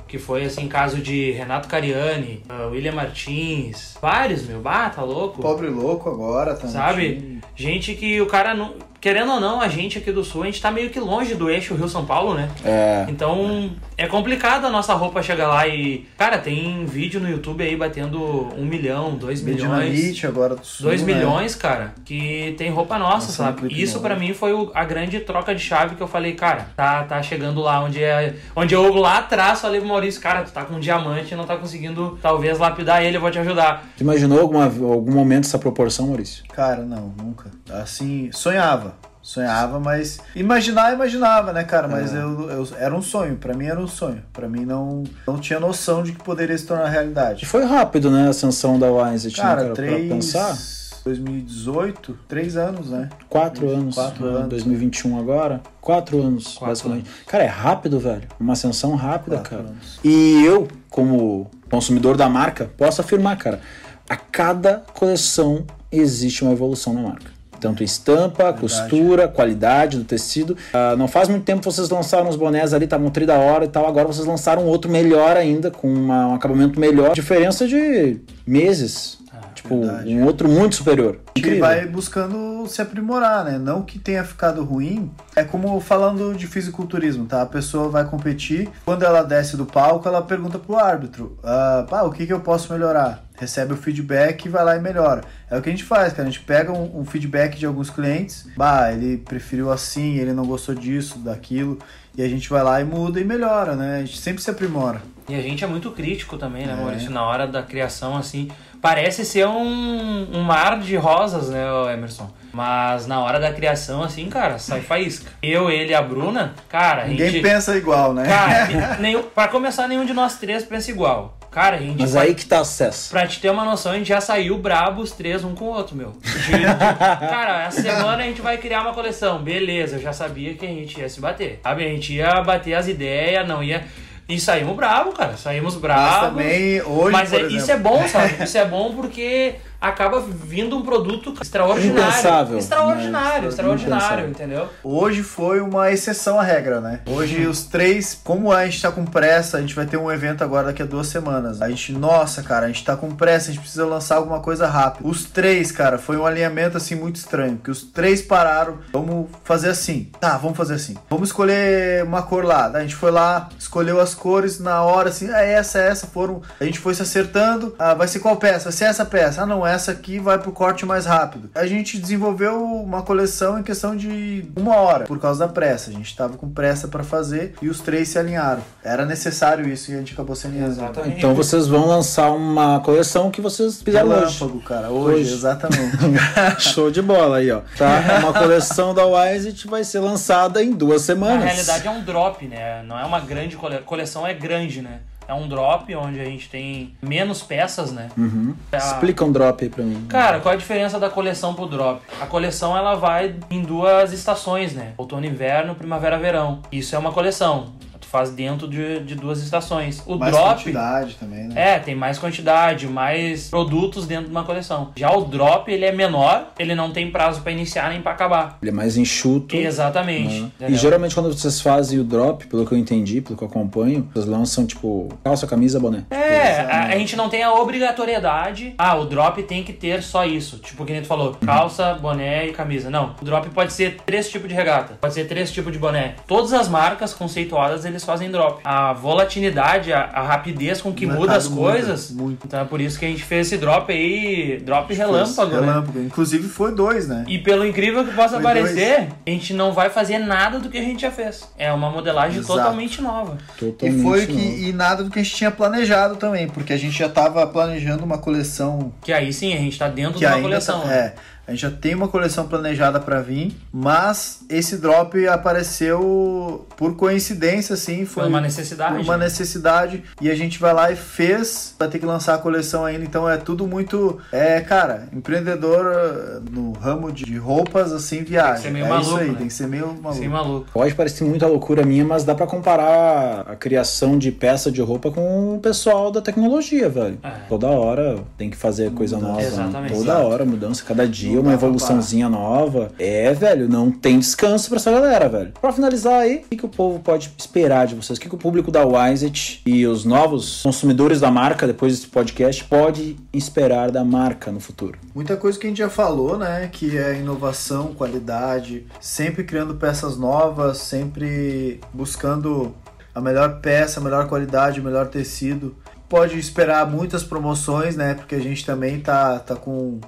[0.07, 5.43] Que foi assim, caso de Renato Cariani, uh, William Martins, vários, meu, bah, tá louco.
[5.43, 6.71] Pobre louco agora também.
[6.71, 7.41] Sabe?
[7.57, 8.75] Gente que o cara não
[9.07, 11.49] querendo ou não, a gente aqui do Sul, a gente tá meio que longe do
[11.49, 12.49] eixo Rio-São Paulo, né?
[12.65, 13.07] É.
[13.09, 16.05] Então, é complicado a nossa roupa chegar lá e...
[16.19, 20.25] Cara, tem vídeo no YouTube aí batendo um milhão, dois milhões...
[20.25, 21.15] agora do Sul, Dois né?
[21.15, 23.81] milhões, cara, que tem roupa nossa, nossa sabe?
[23.81, 27.05] Isso para mim foi o, a grande troca de chave que eu falei, cara, tá,
[27.05, 28.35] tá chegando lá onde é...
[28.57, 31.47] Onde eu lá atrás falei pro Maurício, cara, tu tá com um diamante e não
[31.47, 33.87] tá conseguindo, talvez, lapidar ele, eu vou te ajudar.
[33.97, 36.43] Tu imaginou alguma, algum momento essa proporção, Maurício?
[36.53, 37.53] Cara, não, nunca.
[37.71, 38.96] Assim, sonhava
[39.27, 41.89] sonhava, mas imaginar, imaginava, né, cara?
[41.89, 42.19] Mas é.
[42.19, 44.23] eu, eu, era um sonho, para mim era um sonho.
[44.33, 47.43] para mim não não tinha noção de que poderia se tornar realidade.
[47.43, 50.07] E foi rápido, né, a ascensão da Wise, cara, cara três...
[50.07, 50.57] pra pensar.
[51.05, 53.09] 2018, três anos, né?
[53.29, 53.95] Quatro anos.
[53.95, 54.49] Quatro anos.
[54.49, 55.61] 2021 agora.
[55.81, 57.07] Quatro anos, Quatro basicamente.
[57.07, 57.27] Anos.
[57.27, 58.27] Cara, é rápido, velho.
[58.41, 59.69] Uma ascensão rápida, Quatro cara.
[59.69, 60.01] Anos.
[60.03, 63.61] E eu, como consumidor da marca, posso afirmar, cara,
[64.09, 67.36] a cada coleção existe uma evolução na marca.
[67.61, 68.61] Tanto estampa, Verdade.
[68.61, 70.57] costura, qualidade do tecido.
[70.73, 73.69] Uh, não faz muito tempo vocês lançaram os bonés ali, estavam tri da hora e
[73.69, 73.87] tal.
[73.87, 77.15] Agora vocês lançaram outro melhor ainda, com uma, um acabamento melhor.
[77.15, 79.19] Diferença de meses.
[79.33, 80.15] Ah, tipo, verdade.
[80.15, 81.19] um outro muito superior.
[81.35, 83.59] Ele vai buscando se aprimorar, né?
[83.59, 85.11] Não que tenha ficado ruim.
[85.35, 87.43] É como falando de fisiculturismo, tá?
[87.43, 92.11] A pessoa vai competir, quando ela desce do palco, ela pergunta pro árbitro: ah, o
[92.11, 93.27] que, que eu posso melhorar?
[93.39, 95.23] recebe o feedback e vai lá e melhora.
[95.51, 96.27] É o que a gente faz, cara.
[96.27, 100.47] A gente pega um, um, feedback de alguns clientes, bah, ele preferiu assim, ele não
[100.47, 101.79] gostou disso, daquilo,
[102.17, 103.97] e a gente vai lá e muda e melhora, né?
[103.97, 105.01] A gente sempre se aprimora.
[105.29, 106.77] E a gente é muito crítico também, né, é.
[106.77, 107.11] Maurício?
[107.11, 108.49] Na hora da criação, assim,
[108.81, 112.31] parece ser um, um mar de rosas, né, Emerson?
[112.53, 115.31] Mas na hora da criação, assim, cara, sai faísca.
[115.43, 117.43] Eu, ele e a Bruna, cara, Ninguém gente...
[117.43, 118.25] pensa igual, né?
[118.27, 121.37] Cara, nenhum, pra começar, nenhum de nós três pensa igual.
[121.57, 121.99] Cara, a gente.
[121.99, 123.11] Mas aí que tá o sucesso.
[123.11, 125.69] Pra te ter uma noção, a gente já saiu brabo os três um com o
[125.69, 126.13] outro, meu.
[126.23, 129.43] De, de, cara, essa semana a gente vai criar uma coleção.
[129.43, 131.61] Beleza, eu já sabia que a gente ia se bater.
[131.63, 131.85] Sabe?
[131.85, 133.87] A gente ia bater as ideias, não ia.
[134.29, 135.37] E saímos bravo, cara.
[135.37, 136.11] Saímos bravos.
[136.11, 137.13] Mas também hoje.
[137.13, 138.43] Mas é, isso é bom, sabe?
[138.43, 142.11] Isso é bom porque acaba vindo um produto extraordinário.
[142.11, 142.59] Impensável.
[142.59, 143.49] Extraordinário, né?
[143.49, 144.69] extraordinário, entendeu?
[144.83, 147.01] Hoje foi uma exceção à regra, né?
[147.07, 150.43] Hoje os três, como a gente tá com pressa, a gente vai ter um evento
[150.43, 151.63] agora daqui a duas semanas.
[151.63, 154.67] A gente, nossa, cara, a gente tá com pressa, a gente precisa lançar alguma coisa
[154.67, 155.09] rápido.
[155.09, 159.71] Os três, cara, foi um alinhamento assim muito estranho, que os três pararam, vamos fazer
[159.71, 160.11] assim.
[160.21, 160.97] Tá, vamos fazer assim.
[161.09, 162.67] Vamos escolher uma cor lá.
[162.67, 166.43] A gente foi lá, escolheu as cores na hora, assim, é essa, é essa, foram.
[166.61, 167.75] A gente foi se acertando.
[167.79, 168.65] Ah, vai ser qual peça?
[168.65, 169.43] Vai ser essa peça.
[169.43, 171.51] Ah, não, essa aqui vai pro corte mais rápido.
[171.55, 175.91] A gente desenvolveu uma coleção em questão de uma hora, por causa da pressa.
[175.91, 178.63] A gente tava com pressa para fazer e os três se alinharam.
[178.85, 180.73] Era necessário isso e a gente acabou se alinhando.
[180.73, 181.19] Exatamente.
[181.19, 184.67] Então vocês vão lançar uma coleção que vocês fizeram Relâmpago, hoje.
[184.67, 184.91] cara.
[184.91, 185.33] Hoje, hoje.
[185.35, 185.97] exatamente.
[186.59, 187.61] Show de bola aí, ó.
[187.77, 188.03] Tá?
[188.21, 191.41] Uma coleção da Wise vai ser lançada em duas semanas.
[191.45, 192.83] Na realidade é um drop, né?
[192.83, 195.01] Não é uma grande coleção, é grande, né?
[195.29, 198.09] É um drop onde a gente tem menos peças, né?
[198.17, 198.55] Uhum.
[198.71, 198.77] A...
[198.77, 200.07] Explica um drop aí pra mim.
[200.09, 202.01] Cara, qual é a diferença da coleção pro drop?
[202.21, 204.93] A coleção ela vai em duas estações, né?
[204.97, 206.61] Outono inverno, primavera verão.
[206.71, 207.75] Isso é uma coleção
[208.07, 210.03] faz dentro de, de duas estações.
[210.07, 210.55] O mais drop.
[210.55, 211.75] quantidade também, né?
[211.75, 214.93] É, tem mais quantidade, mais produtos dentro de uma coleção.
[214.97, 218.59] Já o drop, ele é menor, ele não tem prazo para iniciar nem para acabar.
[218.63, 219.57] Ele é mais enxuto.
[219.57, 220.53] Exatamente.
[220.59, 220.71] Né?
[220.71, 224.09] E geralmente quando vocês fazem o drop, pelo que eu entendi, pelo que eu acompanho,
[224.13, 226.05] vocês lançam tipo calça, camisa, boné.
[226.11, 228.75] É, a, a, gente não tem a obrigatoriedade.
[228.79, 230.59] Ah, o drop tem que ter só isso.
[230.59, 231.47] Tipo, que nem tu falou, uhum.
[231.47, 232.91] calça, boné e camisa.
[232.91, 236.17] Não, o drop pode ser três tipos de regata, pode ser três tipos de boné.
[236.27, 238.61] Todas as marcas conceituadas, eles fazem drop.
[238.65, 242.11] A volatilidade, a, a rapidez com que muda as coisas.
[242.11, 242.47] Muda, muito.
[242.47, 245.61] Então é por isso que a gente fez esse drop aí, drop relâmpago, né?
[245.61, 246.01] Relâmpago.
[246.01, 247.25] Inclusive foi dois, né?
[247.29, 249.13] E pelo incrível que possa foi parecer, dois.
[249.27, 251.49] a gente não vai fazer nada do que a gente já fez.
[251.59, 252.59] É uma modelagem Exato.
[252.59, 253.39] totalmente nova.
[253.59, 256.77] Totalmente e foi que e nada do que a gente tinha planejado também, porque a
[256.77, 258.93] gente já estava planejando uma coleção.
[259.03, 260.81] Que aí sim, a gente está dentro de uma coleção.
[260.81, 260.97] Tá, né?
[260.97, 261.15] É.
[261.47, 267.75] A gente já tem uma coleção planejada para vir, mas esse drop apareceu por coincidência,
[267.75, 268.05] assim.
[268.05, 269.03] Foi, foi uma necessidade.
[269.03, 270.03] Uma necessidade.
[270.21, 271.75] E a gente vai lá e fez.
[271.79, 273.05] Vai ter que lançar a coleção ainda.
[273.05, 274.19] Então é tudo muito.
[274.33, 278.55] É, cara, empreendedor uh, no ramo de roupas, assim, viagem.
[278.55, 279.09] Tem que ser meio é maluco.
[279.09, 279.35] Isso aí, né?
[279.39, 280.15] tem que ser meio maluco.
[280.15, 280.67] Sim, maluco.
[280.73, 285.13] Pode parecer muita loucura minha, mas dá para comparar a criação de peça de roupa
[285.13, 287.19] com o pessoal da tecnologia, velho.
[287.23, 287.31] É.
[287.49, 289.41] Toda hora tem que fazer coisa nova.
[289.41, 289.95] Exatamente.
[289.95, 292.91] Toda hora, mudança, cada dia uma evoluçãozinha nova.
[292.99, 295.53] É, velho, não tem descanso pra essa galera, velho.
[295.61, 298.19] Pra finalizar aí, o que, que o povo pode esperar de vocês?
[298.19, 302.09] O que, que o público da Wiseit e os novos consumidores da marca, depois desse
[302.09, 304.99] podcast, pode esperar da marca no futuro?
[305.15, 306.69] Muita coisa que a gente já falou, né?
[306.71, 312.75] Que é inovação, qualidade, sempre criando peças novas, sempre buscando
[313.15, 315.75] a melhor peça, a melhor qualidade, o melhor tecido.
[316.07, 318.15] Pode esperar muitas promoções, né?
[318.15, 320.01] Porque a gente também tá, tá com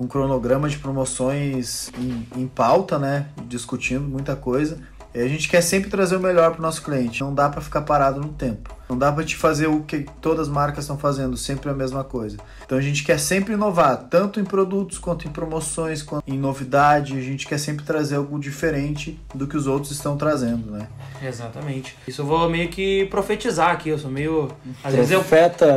[0.00, 3.28] com cronograma de promoções em, em pauta, né?
[3.46, 4.78] Discutindo muita coisa.
[5.14, 7.20] E a gente quer sempre trazer o melhor para o nosso cliente.
[7.20, 8.74] Não dá para ficar parado no tempo.
[8.88, 12.02] Não dá para te fazer o que todas as marcas estão fazendo, sempre a mesma
[12.02, 12.36] coisa.
[12.64, 17.16] Então a gente quer sempre inovar, tanto em produtos quanto em promoções, quanto em novidade.
[17.16, 20.88] A gente quer sempre trazer algo diferente do que os outros estão trazendo, né?
[21.22, 21.96] Exatamente.
[22.06, 23.90] Isso eu vou meio que profetizar aqui.
[23.90, 24.48] Eu sou meio.
[24.82, 25.24] Às vezes eu.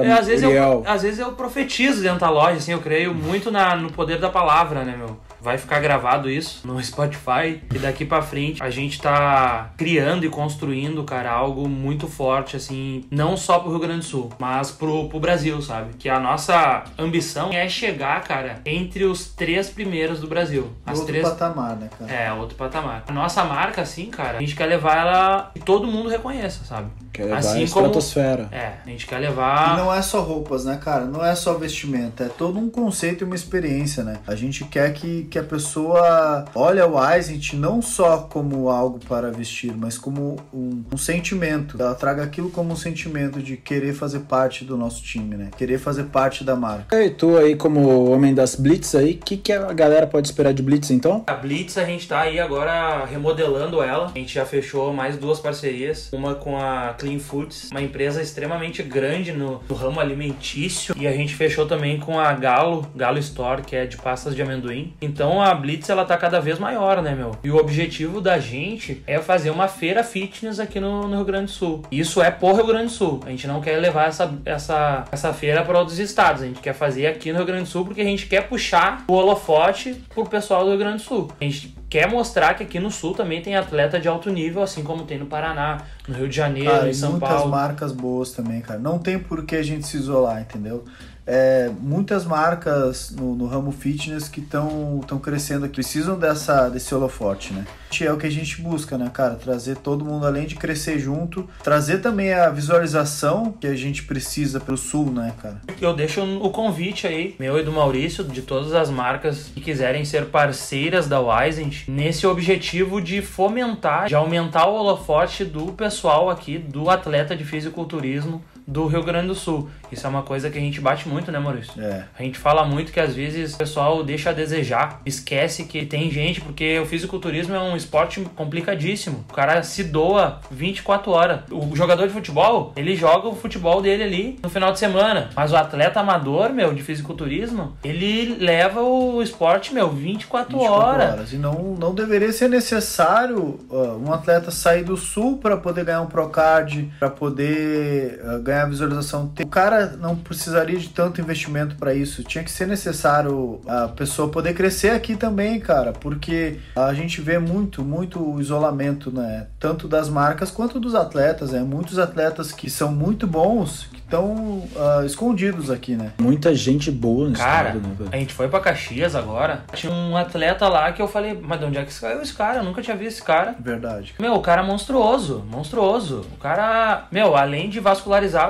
[0.04, 2.72] É, às, vezes eu às vezes eu profetizo dentro da loja, assim.
[2.72, 5.20] Eu creio muito na, no poder da palavra, né, meu?
[5.44, 10.30] Vai ficar gravado isso no Spotify e daqui para frente a gente tá criando e
[10.30, 15.10] construindo, cara, algo muito forte assim, não só pro Rio Grande do Sul, mas pro,
[15.10, 15.96] pro Brasil, sabe?
[16.00, 20.72] Que a nossa ambição é chegar, cara, entre os três primeiros do Brasil.
[20.86, 21.28] As outro três...
[21.28, 22.12] patamar, né, cara?
[22.12, 23.04] É, outro patamar.
[23.08, 26.90] A nossa marca, assim, cara, a gente quer levar ela que todo mundo reconheça, sabe?
[27.14, 28.44] Quer levar assim a estratosfera.
[28.46, 28.56] Como...
[28.56, 29.74] É, a gente quer levar.
[29.74, 31.06] E não é só roupas, né, cara?
[31.06, 34.18] Não é só vestimenta, é todo um conceito e uma experiência, né?
[34.26, 39.30] A gente quer que, que a pessoa olhe o Eisent não só como algo para
[39.30, 41.80] vestir, mas como um, um sentimento.
[41.80, 45.50] Ela traga aquilo como um sentimento de querer fazer parte do nosso time, né?
[45.56, 47.00] Querer fazer parte da marca.
[47.00, 50.54] E tu aí, como homem das Blitz aí, o que, que a galera pode esperar
[50.54, 51.24] de Blitz então?
[51.28, 54.08] A Blitz a gente tá aí agora remodelando ela.
[54.08, 56.10] A gente já fechou mais duas parcerias.
[56.12, 60.96] Uma com a Clean Foods, uma empresa extremamente grande no, no, ramo alimentício.
[60.98, 64.42] E a gente fechou também com a Galo, Galo Store, que é de pastas de
[64.42, 64.94] amendoim.
[65.02, 67.38] Então a Blitz ela tá cada vez maior, né, meu?
[67.44, 71.46] E o objetivo da gente é fazer uma feira fitness aqui no, no Rio Grande
[71.46, 71.84] do Sul.
[71.92, 73.20] Isso é por Rio Grande do Sul.
[73.26, 76.42] A gente não quer levar essa, essa, essa feira para outros estados.
[76.42, 79.04] A gente quer fazer aqui no Rio Grande do Sul porque a gente quer puxar
[79.08, 81.30] o holofote pro pessoal do Rio Grande do Sul.
[81.42, 84.84] A gente quer mostrar que aqui no Sul também tem atleta de alto nível, assim
[84.84, 87.50] como tem no Paraná, no Rio de Janeiro, cara, em São muitas Paulo.
[87.50, 88.80] Muitas marcas boas também, cara.
[88.80, 90.84] Não tem por que a gente se isolar, entendeu?
[91.26, 97.54] É, muitas marcas no, no ramo fitness que estão crescendo aqui, precisam dessa, desse holofote,
[97.54, 97.66] né?
[98.02, 99.36] É o que a gente busca, né, cara?
[99.36, 104.60] Trazer todo mundo, além de crescer junto, trazer também a visualização que a gente precisa
[104.60, 105.62] pelo sul, né, cara?
[105.80, 110.04] Eu deixo o convite aí, meu e do Maurício, de todas as marcas que quiserem
[110.06, 116.58] ser parceiras da Wisent, nesse objetivo de fomentar, de aumentar o holofote do pessoal aqui,
[116.58, 119.70] do atleta de fisiculturismo do Rio Grande do Sul.
[119.92, 121.80] Isso é uma coisa que a gente bate muito, né, Maurício?
[121.82, 122.06] É.
[122.18, 126.10] A gente fala muito que às vezes o pessoal deixa a desejar, esquece que tem
[126.10, 129.24] gente, porque o fisiculturismo é um esporte complicadíssimo.
[129.30, 131.42] O cara se doa 24 horas.
[131.52, 135.30] O jogador de futebol, ele joga o futebol dele ali no final de semana.
[135.36, 141.14] Mas o atleta amador, meu, de fisiculturismo, ele leva o esporte, meu, 24, 24 horas.
[141.14, 141.34] horas.
[141.34, 146.02] E não, não deveria ser necessário uh, um atleta sair do sul para poder ganhar
[146.02, 149.32] um Procard, para poder uh, ganhar visualização.
[149.40, 152.24] O cara não precisaria de tanto investimento para isso.
[152.24, 157.40] Tinha que ser necessário a pessoa poder crescer aqui também, cara, porque a gente vê
[157.40, 159.48] muito, muito isolamento, né?
[159.60, 161.62] Tanto das marcas quanto dos atletas, né?
[161.62, 166.12] Muitos atletas que são muito bons, que estão uh, escondidos aqui, né?
[166.20, 168.10] Muita gente boa no cara, estado, né?
[168.12, 171.66] A gente foi para Caxias agora, tinha um atleta lá que eu falei, mas de
[171.66, 172.60] onde é que saiu esse cara?
[172.60, 173.56] Eu nunca tinha visto esse cara.
[173.60, 174.14] Verdade.
[174.20, 176.26] Meu, o cara é monstruoso, monstruoso.
[176.34, 177.80] O cara, meu, além de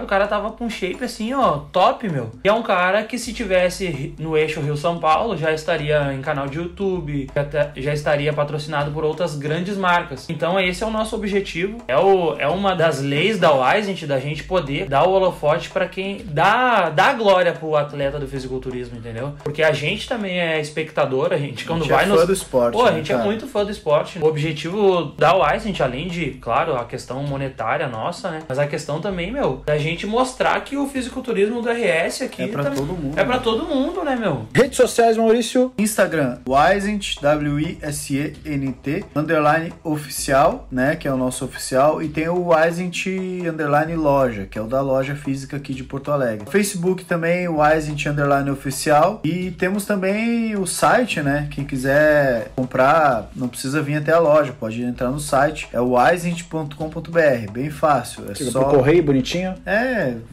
[0.02, 2.32] o cara tava com shape assim, ó, top, meu.
[2.44, 6.48] E é um cara que se tivesse no eixo Rio-São Paulo, já estaria em canal
[6.48, 10.30] de YouTube, já, já estaria patrocinado por outras grandes marcas.
[10.30, 11.78] Então esse é o nosso objetivo.
[11.88, 15.88] É, o, é uma das leis da Wisent da gente poder dar o holofote para
[15.88, 19.34] quem dá, dá glória pro atleta do fisiculturismo, entendeu?
[19.44, 22.34] Porque a gente também é espectador, a gente quando a gente vai é fã do
[22.34, 22.74] esporte.
[22.74, 23.26] Pô, né, a gente é cara?
[23.26, 24.20] é muito fã do esporte.
[24.20, 28.40] O objetivo da Wisent, além de, claro, a questão monetária nossa, né?
[28.48, 32.48] Mas a questão também, meu, da gente mostrar que o fisiculturismo do RS aqui é
[32.48, 33.20] para tá, todo mundo.
[33.20, 34.48] É para todo mundo, né, meu?
[34.54, 35.72] Redes sociais, Maurício.
[35.78, 43.08] Instagram, Wisent, W-I-S-E-N-T, underline oficial, né, que é o nosso oficial, e tem o Wisent
[43.48, 46.50] underline loja, que é o da loja física aqui de Porto Alegre.
[46.50, 53.48] Facebook também, Wisent underline oficial, e temos também o site, né, quem quiser comprar, não
[53.48, 58.24] precisa vir até a loja, pode entrar no site, é o wisent.com.br, bem fácil.
[58.30, 58.64] É Chega só...
[58.64, 59.56] pro correio bonitinho?
[59.66, 59.73] É,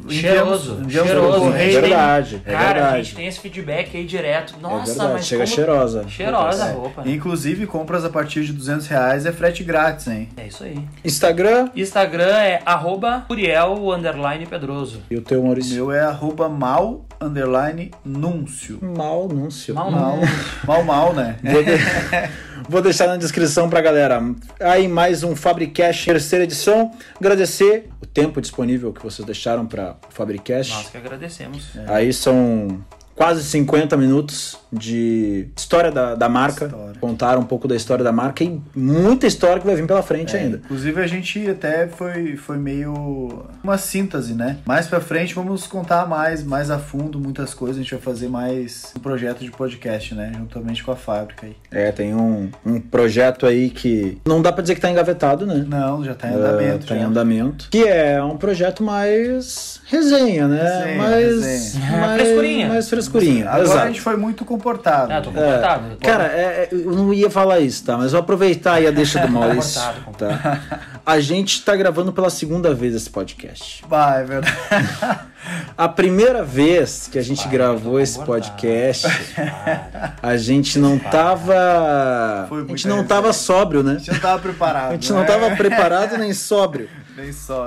[0.09, 1.39] cheiroso, enviamos, cheiroso.
[1.41, 1.79] Correio.
[1.79, 2.95] É verdade, é Cara, verdade.
[2.95, 4.55] a gente tem esse feedback aí direto.
[4.59, 5.55] É Nossa, é mas chega como...
[5.55, 6.09] cheirosa.
[6.09, 7.03] Cheirosa a roupa.
[7.03, 7.13] Né?
[7.13, 10.29] Inclusive, compras a partir de 200 reais é frete grátis, hein?
[10.37, 10.79] É isso aí.
[11.05, 11.71] Instagram?
[11.75, 15.03] Instagram é arroba Uriel underline Pedroso.
[15.11, 15.73] E o teu, Maurício?
[15.73, 18.79] O meu é arroba mal underline núncio.
[18.83, 19.75] Mal núncio.
[19.75, 20.19] Mal, mal.
[20.67, 21.37] mal, mal, né?
[21.43, 21.71] Vou, de...
[22.69, 24.23] Vou deixar na descrição pra galera.
[24.61, 26.93] Aí mais um Fabricast terceira edição.
[27.19, 30.73] Agradecer tempo disponível que vocês deixaram para o Fabricast.
[30.73, 31.77] Nós que agradecemos.
[31.77, 31.85] É.
[31.89, 32.85] Aí são
[33.21, 36.95] quase 50 minutos de história da, da marca, história.
[36.99, 40.35] contar um pouco da história da marca e muita história que vai vir pela frente
[40.35, 40.57] é, ainda.
[40.65, 44.57] Inclusive a gente até foi, foi meio uma síntese, né?
[44.65, 48.29] Mais pra frente vamos contar mais, mais a fundo muitas coisas, a gente vai fazer
[48.29, 50.33] mais um projeto de podcast, né?
[50.35, 51.57] Juntamente com a fábrica aí.
[51.71, 55.63] É, tem um, um projeto aí que não dá pra dizer que tá engavetado, né?
[55.69, 56.85] Não, já tá em andamento.
[56.85, 57.01] Uh, tá já.
[57.03, 57.69] em andamento.
[57.71, 60.63] Que é um projeto mais resenha, né?
[60.63, 61.91] Resenha, mais, resenha.
[61.99, 62.69] mais frescurinha.
[62.69, 63.49] Mais frescurinha.
[63.49, 63.79] Agora Exato.
[63.81, 65.13] a gente foi muito comportado.
[65.13, 65.85] É, tô comportado.
[66.01, 67.99] É, cara, é, eu não ia falar isso, tá?
[67.99, 69.81] Mas vou aproveitar aí a deixa do Maurício.
[70.17, 70.61] tá?
[71.05, 73.83] A gente tá gravando pela segunda vez esse podcast.
[73.89, 74.57] Vai, é verdade.
[75.77, 79.09] A primeira vez que a gente gravou esse podcast,
[80.23, 81.55] a gente não tava.
[81.55, 83.95] A gente não tava sóbrio, né?
[83.95, 84.91] A gente não tava preparado.
[84.91, 86.89] A gente não tava preparado nem sóbrio.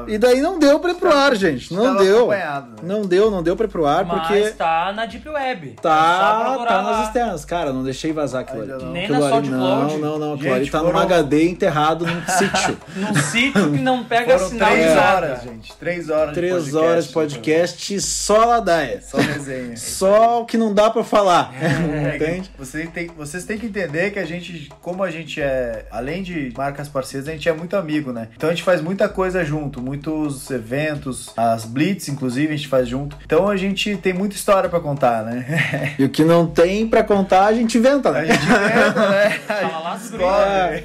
[0.08, 1.74] E daí não deu pra ir pro ar, gente.
[1.74, 2.28] Não deu.
[2.28, 2.64] Né?
[2.82, 4.50] Não deu, não deu pra ir pro ar, Mas porque.
[4.52, 5.76] tá na Deep Web.
[5.82, 7.46] Tá, tá nas externas.
[7.46, 8.86] Cara, não deixei vazar aquilo ali.
[8.86, 10.34] Nem aquilo na ali, não, não, não.
[10.34, 10.94] Aquilo ali tá foram...
[10.94, 12.78] num HD enterrado num sítio.
[12.96, 15.74] num sítio que não pega foram sinal três horas, gente.
[15.78, 16.86] Três horas Três de podcast.
[16.90, 19.02] horas de podcast, só ladaia.
[19.02, 19.78] Só resenha.
[19.78, 21.54] só o que não dá pra falar.
[21.62, 22.52] É, Entende?
[22.58, 26.54] Vocês têm, vocês têm que entender que a gente, como a gente é, além de
[26.56, 28.30] marcas parceiras, a gente é muito amigo, né?
[28.36, 32.88] Então a gente faz muita coisa junto, muitos eventos, as blitz, inclusive, a gente faz
[32.88, 33.18] junto.
[33.26, 35.96] Então a gente tem muita história pra contar, né?
[36.00, 38.22] E o que não tem pra contar, a gente inventa, né?
[38.22, 39.30] A gente inventa, né?
[39.48, 39.80] Fala
[40.20, 40.84] lá, é.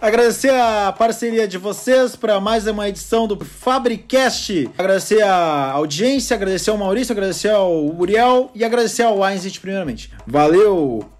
[0.00, 4.70] Agradecer a parceria de vocês para mais uma edição do Fabricast.
[4.76, 10.10] Agradecer a audiência, agradecer ao Maurício, agradecer ao Uriel e agradecer ao Weinzit primeiramente.
[10.26, 11.13] Valeu!